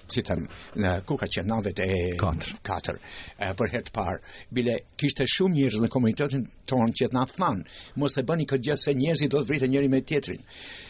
si 0.07 0.21
them, 0.23 0.45
në 0.79 0.91
ku 1.03 1.17
ka 1.19 1.27
navet 1.43 1.79
e 1.83 1.89
4, 2.15 2.61
4 2.63 3.57
për 3.57 3.73
herë 3.73 3.87
të 3.89 3.93
parë, 3.97 4.21
bile 4.53 4.77
kishte 4.97 5.25
shumë 5.27 5.55
njerëz 5.57 5.81
në 5.83 5.89
komunitetin 5.91 6.45
tonë 6.69 6.93
që 7.01 7.09
në 7.17 7.25
thmanë 7.33 7.79
mos 8.03 8.17
e 8.17 8.23
bëni 8.27 8.45
këtë 8.47 8.69
gjë 8.69 8.77
se 8.85 8.95
njerëzit 9.01 9.33
do 9.33 9.41
të 9.41 9.49
vritë 9.49 9.71
njëri 9.73 9.89
me 9.91 10.05
tjetrin. 10.05 10.45
Uh, 10.45 10.85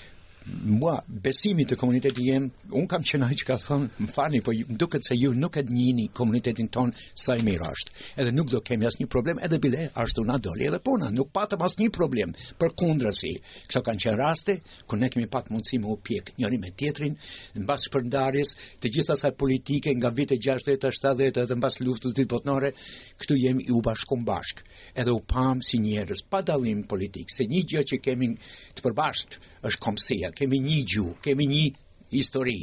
mua 0.65 0.97
besimi 1.07 1.65
të 1.67 1.75
komunitetit 1.79 2.19
jem, 2.23 2.47
unë 2.75 2.89
kam 2.91 3.03
qenaj 3.05 3.29
që 3.41 3.47
ka 3.47 3.55
thonë, 3.61 3.89
më 4.03 4.09
fani, 4.13 4.39
po 4.43 4.53
duket 4.79 5.05
se 5.07 5.15
ju 5.17 5.33
nuk 5.35 5.57
e 5.59 5.63
të 5.65 5.73
njini 5.75 6.07
komunitetin 6.15 6.69
tonë 6.73 6.93
sa 7.19 7.35
i 7.39 7.43
mirë 7.45 7.69
është 7.73 8.05
Edhe 8.23 8.31
nuk 8.35 8.49
do 8.51 8.61
kemi 8.65 8.87
asë 8.87 9.01
një 9.03 9.09
problem, 9.11 9.39
edhe 9.43 9.59
bile 9.63 9.87
ashtu 9.95 10.23
na 10.27 10.37
doli 10.41 10.67
edhe 10.67 10.79
puna, 10.83 11.09
nuk 11.11 11.31
patëm 11.35 11.63
asë 11.67 11.81
një 11.83 11.89
problem 11.95 12.33
për 12.59 12.73
kundrësi. 12.79 13.33
Kësa 13.67 13.81
kanë 13.85 14.03
qenë 14.05 14.19
raste, 14.19 14.57
ku 14.87 14.95
ne 14.99 15.09
kemi 15.13 15.27
patë 15.31 15.53
mundësi 15.55 15.79
më 15.83 15.91
upjek 15.93 16.31
njëri 16.39 16.61
me 16.63 16.71
tjetrin, 16.77 17.17
në 17.57 17.65
basë 17.69 17.89
shpërndarjes, 17.91 18.55
të 18.81 18.91
gjitha 18.95 19.17
asaj 19.17 19.33
politike 19.39 19.93
nga 19.99 20.09
vite 20.15 20.39
60, 20.49 20.89
70, 21.01 21.27
edhe 21.43 21.57
në 21.59 21.63
basë 21.65 21.85
luftës 21.87 22.15
të 22.17 22.27
botnore, 22.31 22.73
këtu 23.21 23.37
jemi 23.43 23.67
u 23.75 23.81
bashkum 23.83 24.23
bashk 24.27 24.63
edhe 24.97 25.13
u 25.13 25.19
pamë 25.29 25.61
si 25.61 25.77
njerës, 25.77 26.23
pa 26.25 26.39
dalim 26.41 26.79
politikë, 26.89 27.29
se 27.29 27.45
një 27.49 27.59
gjë 27.69 27.81
që 27.91 27.97
kemi 28.01 28.31
të 28.77 28.81
përbashkët 28.81 29.35
është 29.67 29.81
komësia, 29.83 30.31
kemi 30.37 30.59
një 30.69 30.77
gju, 30.85 31.09
kemi 31.25 31.47
një 31.49 31.65
histori. 32.07 32.61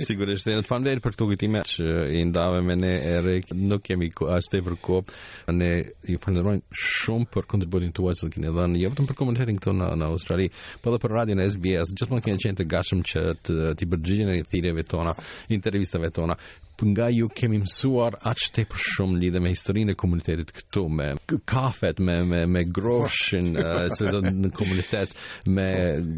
sigurisht, 0.00 0.46
e 0.48 0.54
në 0.56 0.62
të 0.64 0.68
fanë 0.70 0.92
për 1.04 1.14
të 1.18 1.26
këtime 1.28 1.60
që 1.68 1.86
i 2.16 2.20
ndave 2.30 2.62
me 2.64 2.76
ne, 2.80 2.92
Erik, 3.12 3.50
nuk 3.52 3.82
kemi 3.84 4.08
ashtë 4.08 4.60
e 4.60 4.62
për 4.64 4.76
ne 5.52 5.70
i 6.08 6.16
falenërojnë 6.22 6.62
shumë 6.72 7.28
për 7.34 7.48
kontributin 7.50 7.92
të 7.92 8.00
uajtës 8.04 8.24
dhe 8.24 8.32
kine 8.38 8.52
dhe 8.56 8.64
në 8.72 8.80
jo 8.86 8.92
për 8.96 9.18
komunitetin 9.20 9.58
këto 9.60 9.74
në, 9.76 9.90
në 10.00 10.08
Australi, 10.08 10.48
po 10.80 10.86
për 10.88 10.96
dhe 10.96 11.02
për 11.04 11.14
radio 11.18 11.36
në 11.36 11.48
SBS, 11.56 11.92
gjithë 11.98 12.14
më 12.16 12.22
kene 12.28 12.42
qenë 12.46 12.58
të 12.62 12.68
gashëm 12.72 13.02
që 13.10 13.24
të, 13.44 13.58
të 13.76 13.84
i 13.84 13.90
bërgjigjën 13.94 14.32
e 14.32 14.38
thireve 14.54 14.86
tona, 14.88 15.12
intervistave 15.58 16.08
tona, 16.20 16.38
nga 16.84 17.08
ju 17.10 17.28
kemi 17.34 17.58
mësuar 17.62 18.16
aqë 18.28 18.50
te 18.54 18.64
për 18.68 18.76
shumë 18.90 19.18
lidhe 19.22 19.40
me 19.42 19.50
historinë 19.54 19.92
e 19.94 19.98
komunitetit 19.98 20.50
këtu, 20.56 20.82
me 20.92 21.06
kafet, 21.48 21.98
me, 22.04 22.18
me, 22.28 22.42
me 22.46 22.62
groshin, 22.68 23.54
se 23.96 24.10
do 24.12 24.20
në 24.24 24.50
komunitet, 24.56 25.14
me, 25.48 25.68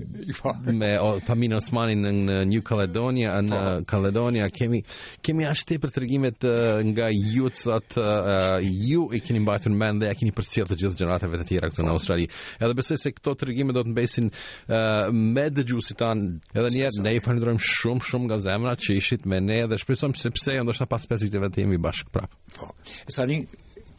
po. 0.40 0.52
me 0.66 0.90
o, 1.02 1.12
Pamina 1.26 1.58
Osmani 1.60 1.94
në, 2.00 2.12
në 2.28 2.38
New 2.52 2.64
Caledonia, 2.66 3.36
po. 3.36 3.46
në 3.48 3.60
Caledonia, 3.88 4.48
kemi, 4.54 4.82
kemi 5.24 5.46
aqë 5.48 5.66
te 5.70 5.78
për 5.84 5.94
të 5.94 6.02
regimet 6.06 6.48
nga 6.92 7.06
ju 7.12 7.52
të 7.54 7.78
uh, 7.98 8.58
ju 8.66 9.06
i 9.14 9.20
keni 9.24 9.42
në 9.46 9.74
men 9.78 10.00
dhe 10.02 10.10
ja 10.10 10.16
keni 10.18 10.32
për 10.34 10.46
cilë 10.52 10.68
të 10.72 10.78
gjithë 10.82 11.00
gjeneratëve 11.02 11.40
të 11.42 11.46
tjera 11.52 11.68
këtu 11.70 11.84
në 11.86 11.92
Australi. 11.92 12.26
Edhe 12.58 12.74
besoj 12.78 12.98
se 13.02 13.12
këto 13.12 13.34
të 13.38 13.48
regimet 13.52 13.76
do 13.76 13.82
të 13.84 13.92
mbesin 13.92 14.28
uh, 14.28 15.10
me 15.14 15.46
dëgjusit 15.54 15.98
tanë, 16.00 16.32
edhe 16.58 16.72
njerë, 16.74 17.04
ne 17.04 17.14
i 17.18 17.22
përndrojmë 17.24 17.64
shumë, 17.64 18.04
shumë 18.08 18.28
nga 18.30 18.38
zemra 18.42 18.74
që 18.80 18.98
ishit 18.98 19.26
me 19.28 19.38
ne 19.44 19.60
dhe 19.70 19.78
shpesojmë 19.82 20.16
sepse 20.18 20.47
se 20.48 20.56
janë 20.56 20.68
dorësa 20.70 20.86
pas 20.88 21.04
pesë 21.10 21.28
ditëve 21.28 21.50
të 21.52 21.62
jemi 21.64 21.78
bashk 21.82 22.12
prap. 22.14 22.32
Po. 22.56 22.70
E 23.04 23.12
sa 23.14 23.26
një, 23.28 23.42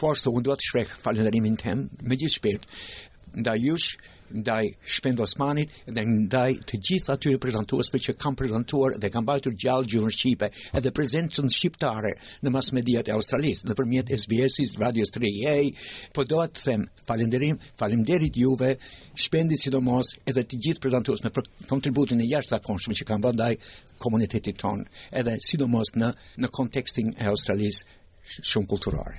po 0.01 0.13
ashtu 0.15 0.33
unë 0.33 0.47
do 0.49 0.57
të 0.57 0.69
shpreh 0.69 0.97
falënderimin 1.03 1.57
tim 1.61 1.87
me 2.09 2.17
gjithë 2.17 2.37
shpirt 2.37 2.71
ndaj 3.39 3.59
jush, 3.61 3.91
ndaj 4.29 4.65
Shpend 4.85 5.21
Osmanit 5.21 5.71
dhe 5.93 6.01
ndaj 6.05 6.51
të 6.69 6.77
gjithë 6.85 7.11
atyre 7.15 7.37
prezantuesve 7.41 7.97
që 8.05 8.13
kanë 8.21 8.37
prezantuar 8.37 8.95
dhe 9.01 9.09
kanë 9.13 9.25
bërë 9.25 9.53
gjallë 9.63 9.89
gjurmë 9.89 10.13
shqipe 10.13 10.49
edhe 10.77 10.91
prezencën 10.93 11.49
shqiptare 11.53 12.11
në 12.45 12.53
mediat 12.77 13.09
e 13.09 13.13
Australisë, 13.15 13.67
nëpërmjet 13.71 14.13
sbs 14.21 14.59
is 14.65 14.75
Radio 14.81 15.05
3A, 15.05 15.57
po 16.13 16.23
do 16.29 16.41
të 16.45 16.61
them 16.63 16.85
falënderim, 17.09 17.57
faleminderit 17.81 18.37
juve 18.37 18.75
Shpendi 19.17 19.57
sidomos 19.57 20.13
edhe 20.29 20.45
të 20.45 20.61
gjithë 20.65 20.83
prezantuesve 20.85 21.33
për 21.33 21.49
kontributin 21.69 22.21
e 22.21 22.29
jashtëzakonshëm 22.29 22.97
që 23.01 23.09
kanë 23.09 23.25
bërë 23.25 23.39
ndaj 23.41 23.53
komunitetit 24.01 24.57
tonë 24.63 24.85
edhe 25.19 25.35
sidomos 25.43 25.93
në 25.99 26.13
në 26.43 26.51
kontekstin 26.55 27.13
e 27.19 27.27
Australisë 27.29 27.99
shumë 28.51 28.71
kulturore. 28.71 29.17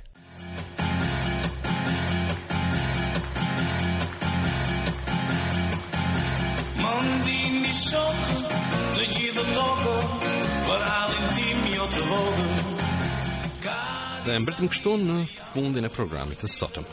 Dhe 14.21 14.37
jo 14.37 14.41
mbërtëm 14.45 14.69
kështu 14.71 14.91
në 15.01 15.17
fundin 15.55 15.89
e 15.89 15.91
programit 15.91 16.39
të 16.43 16.49
sotëm. 16.53 16.85